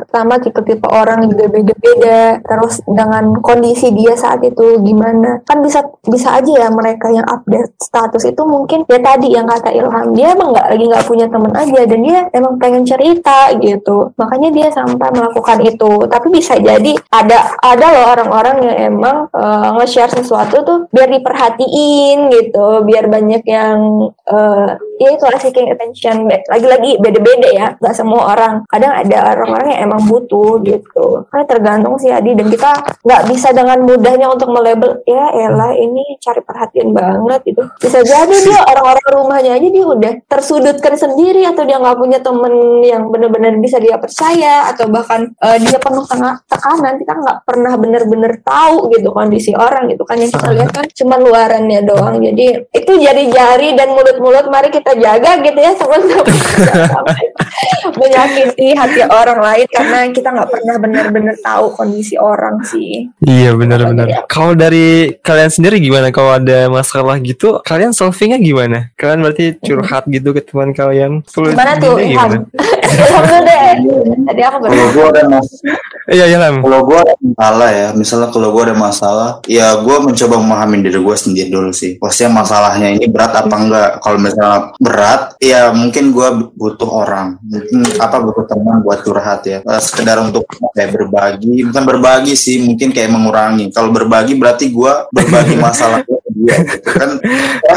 sama 0.08 0.40
tipe-tipe 0.40 0.88
orang 0.88 1.28
juga 1.28 1.52
beda-beda. 1.52 2.40
Terus 2.40 2.80
dengan 2.88 3.36
kondisi 3.44 3.92
dia 3.92 4.16
saat 4.16 4.40
itu 4.40 4.80
gimana? 4.80 5.09
Kan 5.44 5.58
bisa 5.64 5.80
bisa 6.06 6.38
aja 6.38 6.52
ya 6.66 6.68
mereka 6.70 7.10
yang 7.10 7.26
update 7.26 7.74
status 7.80 8.24
itu 8.28 8.42
mungkin 8.46 8.86
ya 8.86 8.98
tadi 9.02 9.34
yang 9.34 9.46
kata 9.48 9.70
Ilham 9.74 10.14
dia 10.14 10.32
emang 10.32 10.54
nggak 10.54 10.66
lagi 10.70 10.84
nggak 10.86 11.06
punya 11.06 11.26
teman 11.26 11.52
aja 11.54 11.80
dan 11.86 12.00
dia 12.00 12.18
emang 12.36 12.54
pengen 12.62 12.84
cerita 12.86 13.50
gitu. 13.58 14.12
Makanya 14.14 14.48
dia 14.54 14.68
sampai 14.70 15.08
melakukan 15.10 15.58
itu. 15.66 15.90
Tapi 16.06 16.26
bisa 16.30 16.54
jadi 16.60 16.92
ada 17.10 17.58
ada 17.60 17.86
loh 17.90 18.06
orang-orang 18.14 18.56
yang 18.64 18.76
emang 18.94 19.16
eh, 19.34 19.68
nge-share 19.80 20.12
sesuatu 20.14 20.62
tuh 20.62 20.78
biar 20.94 21.08
diperhatiin 21.10 22.30
gitu, 22.30 22.84
biar 22.86 23.10
banyak 23.10 23.42
yang 23.46 24.10
eh, 24.30 24.70
ya 25.00 25.08
itu 25.16 25.24
seeking 25.40 25.72
attention. 25.72 26.28
Lagi-lagi 26.28 27.00
beda-beda 27.00 27.48
ya 27.50 27.66
nggak 27.80 27.96
semua 27.96 28.36
orang. 28.36 28.62
Kadang 28.68 28.92
ada 28.92 29.32
orang-orang 29.32 29.66
yang 29.72 29.80
emang 29.90 30.04
butuh 30.04 30.60
gitu. 30.60 31.24
Karena 31.32 31.44
tergantung 31.48 31.96
sih 31.96 32.12
Adi. 32.12 32.36
Dan 32.36 32.52
kita 32.52 32.70
nggak 33.00 33.22
bisa 33.32 33.48
dengan 33.56 33.80
mudahnya 33.80 34.28
untuk 34.28 34.52
melabel 34.52 34.99
ya 35.06 35.26
elah 35.34 35.72
ini 35.76 36.16
cari 36.20 36.40
perhatian 36.44 36.92
banget 36.92 37.40
gitu. 37.46 37.62
Bisa 37.80 38.00
jadi 38.04 38.36
dia 38.44 38.60
orang-orang 38.66 39.06
rumahnya 39.10 39.52
aja 39.56 39.68
dia 39.68 39.84
udah 39.86 40.12
tersudutkan 40.26 40.94
sendiri 40.96 41.46
atau 41.46 41.62
dia 41.64 41.78
nggak 41.78 41.98
punya 41.98 42.18
temen 42.20 42.84
yang 42.84 43.08
benar-benar 43.08 43.56
bisa 43.60 43.78
dia 43.78 43.96
percaya 43.96 44.70
atau 44.72 44.88
bahkan 44.88 45.30
eh, 45.30 45.58
dia 45.62 45.78
penuh 45.78 46.04
tengah 46.06 46.40
tekanan. 46.46 46.94
Kita 47.00 47.12
nggak 47.16 47.38
pernah 47.44 47.72
benar-benar 47.76 48.32
tahu 48.42 48.90
gitu 48.94 49.08
kondisi 49.12 49.52
orang 49.56 49.88
gitu 49.92 50.02
kan. 50.06 50.18
Yang 50.18 50.36
kita 50.38 50.48
lihat 50.52 50.70
kan 50.74 50.86
cuma 50.92 51.14
luarannya 51.20 51.80
doang. 51.84 52.16
Jadi 52.20 52.46
itu 52.72 52.92
jari-jari 52.98 53.78
dan 53.78 53.92
mulut-mulut. 53.92 54.46
Mari 54.50 54.68
kita 54.74 54.96
jaga 54.98 55.38
gitu 55.40 55.58
ya 55.58 55.72
sampai 55.76 55.98
menyakiti 58.00 58.76
hati 58.76 59.00
orang 59.06 59.40
lain 59.40 59.66
karena 59.70 59.98
kita 60.10 60.28
nggak 60.32 60.50
pernah 60.50 60.76
benar-benar 60.80 61.36
tahu 61.40 61.66
kondisi 61.74 62.14
orang 62.16 62.62
sih. 62.64 63.08
Iya 63.24 63.56
benar-benar. 63.56 64.26
Kalau 64.26 64.52
dari 64.56 64.89
kalian 65.20 65.50
sendiri 65.50 65.76
gimana? 65.82 66.08
Kalau 66.14 66.36
ada 66.36 66.68
masalah 66.70 67.16
gitu, 67.20 67.58
kalian 67.64 67.92
solvingnya 67.94 68.38
gimana? 68.40 68.92
Kalian 68.94 69.20
berarti 69.24 69.56
curhat 69.60 70.04
gitu 70.08 70.34
ke 70.36 70.40
teman 70.44 70.70
kalian? 70.72 71.22
Gimana 71.26 71.76
tuh 71.78 71.98
Ilham 71.98 72.46
Ilham 72.90 73.24
dulu 73.26 73.40
deh 73.46 73.60
tadi 74.26 74.40
aku 74.44 74.56
kalau 74.66 74.88
gua 74.94 75.06
ada 75.12 75.22
mas 75.28 75.48
Iya 76.10 76.26
iya 76.26 76.38
Lam. 76.42 76.66
Kalau 76.66 76.82
gue 76.82 76.98
ada 76.98 77.14
masalah 77.22 77.68
ya, 77.70 77.88
misalnya 77.94 78.28
kalau 78.34 78.48
gue 78.50 78.62
ada 78.66 78.74
masalah, 78.74 79.30
ya 79.46 79.78
gue 79.78 79.96
mencoba 80.02 80.42
memahami 80.42 80.82
diri 80.82 80.98
gue 80.98 81.16
sendiri 81.16 81.46
dulu 81.54 81.70
sih. 81.70 82.02
Maksudnya 82.02 82.30
masalahnya 82.34 82.88
ini 82.98 83.06
berat 83.06 83.30
apa 83.38 83.54
enggak? 83.54 83.90
Kalau 84.02 84.18
misalnya 84.18 84.74
berat, 84.82 85.38
ya 85.38 85.70
mungkin 85.70 86.10
gue 86.10 86.28
butuh 86.58 86.90
orang, 86.90 87.38
mungkin 87.46 87.86
apa 88.02 88.16
butuh 88.26 88.42
teman 88.50 88.82
buat 88.82 89.06
curhat 89.06 89.46
ya. 89.46 89.62
Eh, 89.62 89.82
sekedar 89.82 90.18
untuk 90.18 90.50
kayak 90.74 90.90
berbagi, 90.98 91.68
bukan 91.70 91.82
berbagi 91.86 92.34
sih, 92.34 92.58
mungkin 92.58 92.90
kayak 92.90 93.10
mengurangi. 93.14 93.70
Kalau 93.70 93.94
berbagi 93.94 94.34
berarti 94.34 94.69
gue 94.70 94.92
berbagi 95.12 95.54
masalah 95.58 96.00
dia 96.40 96.56
gitu 96.64 96.88
kan. 96.90 97.10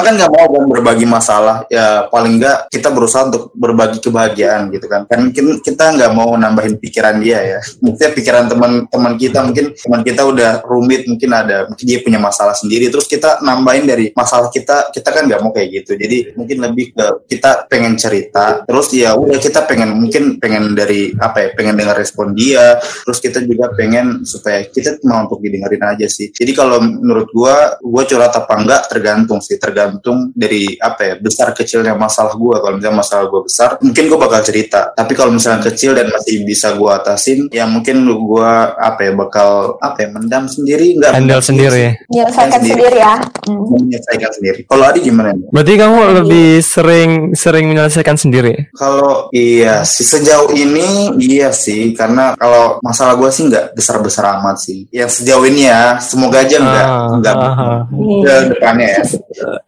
Kan 0.04 0.14
nggak 0.20 0.32
mau 0.32 0.48
kan 0.52 0.64
berbagi 0.68 1.06
masalah, 1.08 1.64
ya 1.72 2.08
paling 2.12 2.40
enggak 2.40 2.68
kita 2.68 2.92
berusaha 2.92 3.28
untuk 3.32 3.52
berbagi 3.56 4.00
kebahagiaan 4.04 4.72
gitu 4.72 4.86
kan. 4.88 5.08
Kan 5.08 5.32
mungkin 5.32 5.64
kita 5.64 5.96
nggak 5.96 6.12
mau 6.12 6.36
nambahin 6.36 6.76
pikiran 6.80 7.20
dia 7.24 7.40
ya. 7.40 7.60
Mungkin 7.80 8.10
pikiran 8.16 8.46
teman-teman 8.52 9.14
kita 9.16 9.40
mungkin 9.44 9.66
teman 9.76 10.02
kita 10.04 10.22
udah 10.28 10.52
rumit 10.64 11.06
mungkin 11.08 11.30
ada 11.34 11.68
mungkin 11.68 11.86
dia 11.86 12.00
punya 12.02 12.20
masalah 12.20 12.56
sendiri 12.58 12.90
terus 12.90 13.06
kita 13.06 13.42
nambahin 13.44 13.86
dari 13.86 14.10
masalah 14.16 14.50
kita 14.50 14.90
kita 14.90 15.10
kan 15.10 15.28
nggak 15.28 15.42
mau 15.42 15.52
kayak 15.52 15.84
gitu 15.84 15.98
jadi 15.98 16.38
mungkin 16.38 16.58
lebih 16.64 16.96
ke 16.96 17.06
kita 17.30 17.66
pengen 17.68 17.94
cerita 18.00 18.64
terus 18.64 18.90
ya 18.94 19.14
udah 19.18 19.38
kita 19.38 19.66
pengen 19.68 19.98
mungkin 19.98 20.38
pengen 20.38 20.74
dari 20.74 21.14
apa 21.18 21.38
ya 21.44 21.50
pengen 21.54 21.76
dengar 21.78 21.98
respon 21.98 22.34
dia 22.34 22.80
terus 22.82 23.20
kita 23.20 23.44
juga 23.44 23.74
pengen 23.74 24.24
supaya 24.24 24.66
kita 24.66 25.02
mau 25.06 25.26
untuk 25.26 25.42
didengerin 25.44 25.84
aja 25.84 26.08
sih 26.08 26.30
jadi 26.32 26.52
kalau 26.54 26.82
menurut 26.82 27.28
gua 27.34 27.78
gua 27.82 28.04
curhat 28.06 28.34
apa 28.34 28.53
enggak 28.56 28.82
tergantung 28.88 29.40
sih 29.40 29.58
tergantung 29.58 30.30
dari 30.34 30.76
apa 30.76 31.02
ya 31.04 31.14
besar 31.18 31.52
kecilnya 31.52 31.94
masalah 31.94 32.34
gua 32.34 32.60
kalau 32.60 32.78
misalnya 32.78 33.00
masalah 33.00 33.26
gua 33.28 33.42
besar 33.44 33.70
mungkin 33.80 34.04
gua 34.08 34.20
bakal 34.22 34.42
cerita 34.42 34.92
tapi 34.92 35.14
kalau 35.14 35.32
misalnya 35.32 35.64
kecil 35.64 35.94
dan 35.94 36.10
masih 36.10 36.44
bisa 36.44 36.74
gua 36.76 37.00
atasin 37.00 37.48
ya 37.50 37.66
mungkin 37.66 38.04
gua 38.14 38.76
apa 38.76 39.00
ya 39.04 39.12
bakal 39.14 39.50
apa 39.78 39.98
ya 40.00 40.08
mendam 40.10 40.46
sendiri 40.46 40.98
enggak 40.98 41.12
Handle 41.14 41.40
mendam 41.40 41.42
sendiri 41.44 41.80
ya. 41.80 41.92
menyelesaikan 42.08 42.60
Sendiri. 42.60 42.74
sendiri 42.74 42.98
ya 43.00 43.14
Hmm. 43.44 43.60
menyelesaikan 43.76 44.32
sendiri 44.32 44.60
kalau 44.64 44.84
Adi 44.88 45.00
gimana 45.04 45.36
nih? 45.36 45.52
Berarti 45.52 45.74
kamu 45.76 45.98
Iya. 46.00 46.12
lebih 46.16 46.50
sering 46.64 47.12
sering 47.36 47.66
menyelesaikan 47.68 48.16
sendiri. 48.16 48.54
Kalau 48.72 49.28
iya 49.30 49.84
sih 49.84 50.04
sejauh 50.04 50.48
ini 50.50 51.12
iya 51.20 51.52
sih 51.52 51.92
karena 51.92 52.40
kalau 52.40 52.80
masalah 52.80 53.14
gue 53.14 53.28
sih 53.30 53.48
nggak 53.48 53.76
besar 53.76 54.00
besar 54.00 54.40
amat 54.40 54.60
sih. 54.60 54.88
Yang 54.90 55.22
sejauh 55.22 55.44
ini 55.44 55.68
ya 55.68 56.00
semoga 56.00 56.40
aja 56.40 56.56
nggak 56.56 56.86
Ah, 56.86 57.08
nggak 57.20 57.36
ah, 57.36 57.52
ah. 57.52 57.80
Ke 58.44 58.48
depannya 58.52 58.88
ya. 58.92 59.04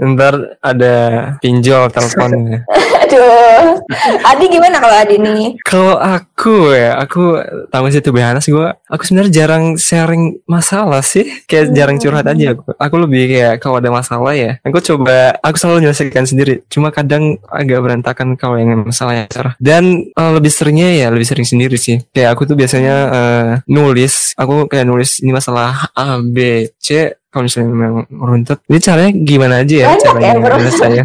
Ntar 0.03 0.33
ada 0.59 0.95
pinjol 1.39 1.87
teleponnya. 1.89 2.67
aduh 3.05 3.79
Adi 4.25 4.45
gimana 4.49 4.81
kalau 4.81 4.95
Adi 4.97 5.15
nih 5.21 5.55
Kalau 5.63 5.95
aku 5.97 6.73
ya, 6.73 6.97
aku 6.99 7.39
tahu 7.69 7.85
sih 7.89 8.01
tuh 8.01 8.13
Behanas 8.13 8.45
gue, 8.45 8.69
aku 8.89 9.01
sebenarnya 9.05 9.33
jarang 9.33 9.79
sharing 9.79 10.41
masalah 10.45 11.01
sih, 11.01 11.25
kayak 11.45 11.73
jarang 11.73 11.97
curhat 12.01 12.25
aja 12.27 12.57
aku. 12.57 12.75
Aku 12.75 12.95
lebih 13.01 13.29
kayak 13.31 13.61
kalau 13.61 13.79
ada 13.79 13.89
masalah 13.89 14.33
ya, 14.35 14.57
aku 14.61 14.81
coba, 14.81 15.37
aku 15.41 15.55
selalu 15.57 15.85
menyelesaikan 15.85 16.25
sendiri. 16.27 16.53
Cuma 16.69 16.89
kadang 16.93 17.39
agak 17.49 17.79
berantakan 17.81 18.37
kalau 18.37 18.59
yang 18.59 18.85
masalahnya 18.85 19.29
cara. 19.29 19.57
Dan 19.57 20.11
eh, 20.11 20.31
lebih 20.33 20.51
seringnya 20.51 20.89
ya 20.95 21.07
lebih 21.09 21.27
sering 21.27 21.47
sendiri 21.47 21.77
sih. 21.79 22.01
Kayak 22.11 22.37
aku 22.37 22.49
tuh 22.49 22.55
biasanya 22.57 22.95
eh, 23.09 23.49
nulis, 23.69 24.35
aku 24.37 24.69
kayak 24.69 24.85
nulis 24.85 25.21
ini 25.21 25.31
masalah 25.33 25.89
A, 25.93 26.19
B, 26.21 26.69
C. 26.77 27.13
Kalau 27.35 27.51
misalnya 27.51 27.67
memang 27.67 28.07
runtut, 28.07 28.63
ini 28.71 28.79
caranya 28.79 29.11
gimana 29.11 29.55
aja 29.59 29.75
ya 29.75 29.87
ya, 29.91 29.99
caranya 29.99 30.39
bro. 30.39 30.55
menurut 30.55 30.75
saya. 30.79 31.03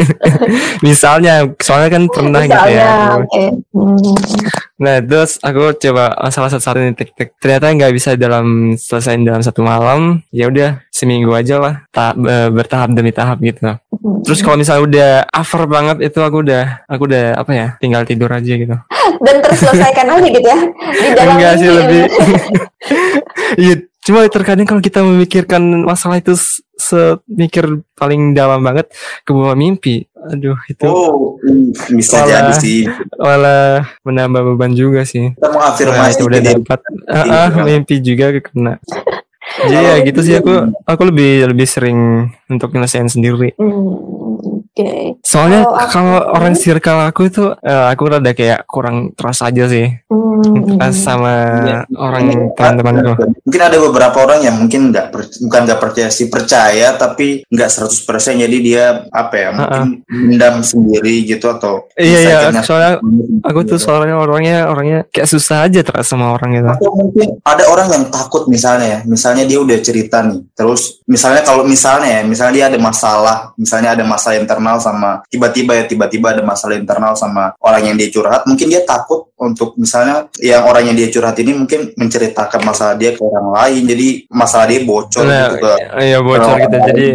Misalnya, 0.80 1.34
soalnya 1.60 1.90
kan 1.92 2.02
pernah 2.08 2.40
gitu 2.48 2.56
misalnya 2.56 2.80
ya. 2.80 2.92
oke 3.20 3.44
Hmm. 3.70 4.16
Nah 4.80 4.96
terus 5.04 5.36
aku 5.44 5.76
coba 5.76 6.16
salah 6.32 6.48
satu-satu 6.48 6.80
nih 6.80 6.96
tik-tik. 6.96 7.36
Ternyata 7.36 7.68
nggak 7.68 7.92
bisa 7.92 8.16
dalam 8.16 8.72
selesaiin 8.72 9.28
dalam 9.28 9.44
satu 9.44 9.60
malam. 9.60 10.24
Ya 10.32 10.48
udah 10.48 10.80
seminggu 10.88 11.28
aja 11.36 11.60
lah. 11.60 11.74
Ta- 11.92 12.16
be- 12.16 12.48
bertahap 12.48 12.88
demi 12.96 13.12
tahap 13.12 13.36
gitu. 13.44 13.76
Terus 14.24 14.40
kalau 14.40 14.56
misalnya 14.56 14.82
udah 14.88 15.10
over 15.36 15.68
banget 15.68 16.08
itu 16.08 16.18
aku 16.24 16.40
udah 16.40 16.80
aku 16.88 17.04
udah 17.04 17.36
apa 17.36 17.52
ya 17.52 17.66
tinggal 17.76 18.08
tidur 18.08 18.32
aja 18.32 18.52
gitu. 18.56 18.76
dan 19.20 19.36
terselesaikan 19.44 20.06
aja 20.16 20.28
gitu 20.32 20.48
ya 20.48 20.60
di 20.96 21.08
dalam 21.12 21.36
Enggak 21.36 21.52
sih 21.60 21.68
lebih. 21.68 22.02
Cuma 24.10 24.26
terkadang 24.26 24.66
kalau 24.66 24.82
kita 24.82 25.06
memikirkan 25.06 25.62
masalah 25.86 26.18
itu 26.18 26.34
semikir 26.74 27.62
paling 27.94 28.34
dalam 28.34 28.58
banget 28.58 28.90
ke 29.22 29.30
bawah 29.30 29.54
mimpi. 29.54 30.02
Aduh 30.18 30.58
itu 30.66 30.82
Oh 30.82 31.38
bisa 31.88 32.18
Malah- 32.18 32.50
jadi 32.50 32.52
sih. 32.58 32.80
malah 33.14 33.86
menambah 34.02 34.42
beban 34.50 34.74
juga 34.74 35.06
sih. 35.06 35.30
Kita 35.30 35.46
Nah, 35.46 35.54
mengafirmasi 35.54 36.12
itu 36.12 36.24
udah 36.26 36.40
dapat 36.42 36.78
ah, 37.06 37.14
ah, 37.14 37.48
Iya. 37.54 37.62
mimpi 37.62 38.02
juga 38.02 38.34
kena. 38.34 38.82
Jadi 39.60 39.74
ya 39.76 39.94
gitu 40.02 40.20
sih 40.20 40.34
aku 40.34 40.52
aku 40.84 41.02
lebih 41.04 41.46
lebih 41.46 41.66
sering 41.66 41.98
untuk 42.46 42.70
nyelesain 42.70 43.06
sendiri. 43.06 43.54
Hmm, 43.54 43.94
Oke 44.80 44.88
Oke. 44.90 45.20
Soalnya 45.22 45.60
Kalau 45.62 45.76
aku- 45.76 45.92
kalau 45.92 46.16
orang 46.32 46.54
circle 46.54 47.00
aku 47.02 47.20
itu 47.24 47.44
eh, 47.54 47.84
aku 47.88 48.02
rada 48.06 48.32
kayak 48.32 48.64
kurang 48.64 48.96
trust 49.12 49.42
aja 49.42 49.64
sih 49.66 49.86
Hmm. 50.40 50.80
Trust 50.80 51.04
sama 51.04 51.32
Iya. 51.60 51.80
orang 52.00 52.24
teman-temanku. 52.56 53.12
Mungkin 53.44 53.60
ada 53.60 53.76
beberapa 53.76 54.24
orang 54.24 54.40
yang 54.40 54.56
mungkin 54.56 54.88
nggak 54.88 55.06
per- 55.12 55.36
bukan 55.38 55.60
nggak 55.68 55.76
percaya 55.78 56.08
sih 56.08 56.26
percaya 56.26 56.96
tapi 56.96 57.44
nggak 57.44 57.68
100% 57.68 58.08
jadi 58.38 58.56
dia 58.58 58.84
apa 59.06 59.34
ya 59.36 59.48
mungkin 59.52 59.82
mendam 60.08 60.64
sendiri 60.64 61.28
gitu 61.28 61.44
atau 61.50 61.84
Iya 61.92 62.18
iya, 62.48 62.62
soalnya 62.62 62.92
aku 63.42 63.58
tuh 63.66 63.76
soalnya 63.76 64.16
orangnya 64.16 64.64
orangnya 64.64 65.04
kayak 65.06 65.28
susah 65.28 65.66
aja 65.66 65.80
trust 65.82 66.08
sama 66.08 66.32
orang 66.32 66.56
gitu. 66.56 66.68
Atau 66.70 66.90
mungkin 66.90 67.28
ada 67.42 67.64
orang 67.66 67.88
yang 67.90 68.04
takut 68.08 68.44
misalnya 68.46 68.86
ya, 68.86 69.00
misalnya 69.04 69.44
dia 69.44 69.58
udah 69.58 69.78
cerita 69.78 70.22
nih, 70.22 70.40
terus 70.52 71.04
misalnya 71.04 71.42
kalau 71.42 71.62
misalnya 71.62 72.08
ya, 72.08 72.22
misalnya 72.22 72.54
dia 72.54 72.66
ada 72.68 72.78
masalah, 72.78 73.36
misalnya 73.54 73.92
ada 73.92 74.04
masalah 74.04 74.36
internal 74.36 74.69
sama 74.78 75.24
tiba-tiba 75.26 75.74
ya 75.74 75.84
tiba-tiba 75.88 76.36
ada 76.36 76.42
masalah 76.44 76.76
internal 76.76 77.16
sama 77.18 77.56
orang 77.64 77.90
yang 77.90 77.96
dia 77.98 78.12
curhat, 78.12 78.46
mungkin 78.46 78.70
dia 78.70 78.84
takut 78.86 79.32
untuk 79.40 79.74
misalnya 79.80 80.28
yang 80.38 80.68
orang 80.68 80.92
yang 80.92 80.96
dia 81.00 81.08
curhat 81.08 81.34
ini 81.40 81.56
mungkin 81.56 81.96
menceritakan 81.96 82.60
masalah 82.60 82.94
dia 82.94 83.16
ke 83.16 83.22
orang 83.24 83.48
lain, 83.56 83.82
jadi 83.88 84.08
masalah 84.28 84.68
dia 84.68 84.84
bocor 84.84 85.24
Nah, 85.24 85.48
gitu 85.48 85.56
ke 85.64 85.72
iya 86.04 86.18
bocor 86.20 86.44
orang 86.44 86.60
gitu 86.68 86.76
lain. 86.76 86.86
jadi 86.92 87.06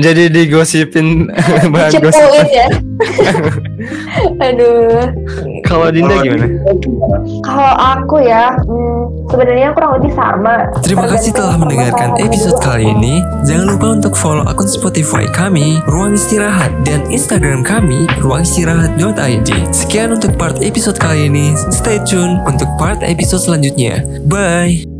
jadi 0.00 0.22
digosipin 0.32 1.06
bahan 1.72 1.92
gosip. 2.00 2.48
Ya. 2.48 2.66
Aduh. 4.46 5.04
Kalau 5.66 5.88
Dinda 5.92 6.16
gimana? 6.22 6.46
Kalau 7.44 7.74
aku 7.76 8.16
ya, 8.24 8.54
hmm, 8.56 9.28
sebenarnya 9.28 9.68
kurang 9.76 10.00
lebih 10.00 10.12
sama. 10.14 10.70
Terima 10.80 11.04
kasih 11.10 11.34
telah 11.34 11.56
mendengarkan 11.58 12.16
episode 12.22 12.56
kali 12.62 12.88
ini. 12.88 13.20
Jangan 13.44 13.66
lupa 13.76 13.86
untuk 14.00 14.14
follow 14.16 14.44
akun 14.46 14.68
Spotify 14.70 15.26
kami, 15.28 15.82
Ruang 15.90 16.14
Istirahat, 16.16 16.72
dan 16.96 17.04
Instagram 17.12 17.60
kami, 17.60 18.08
ruangistirahat.id. 18.24 19.50
Sekian 19.68 20.16
untuk 20.16 20.32
part 20.40 20.56
episode 20.64 20.96
kali 20.96 21.28
ini. 21.28 21.52
Stay 21.68 22.00
tune 22.08 22.40
untuk 22.48 22.72
part 22.80 23.04
episode 23.04 23.44
selanjutnya. 23.44 24.00
Bye! 24.24 24.95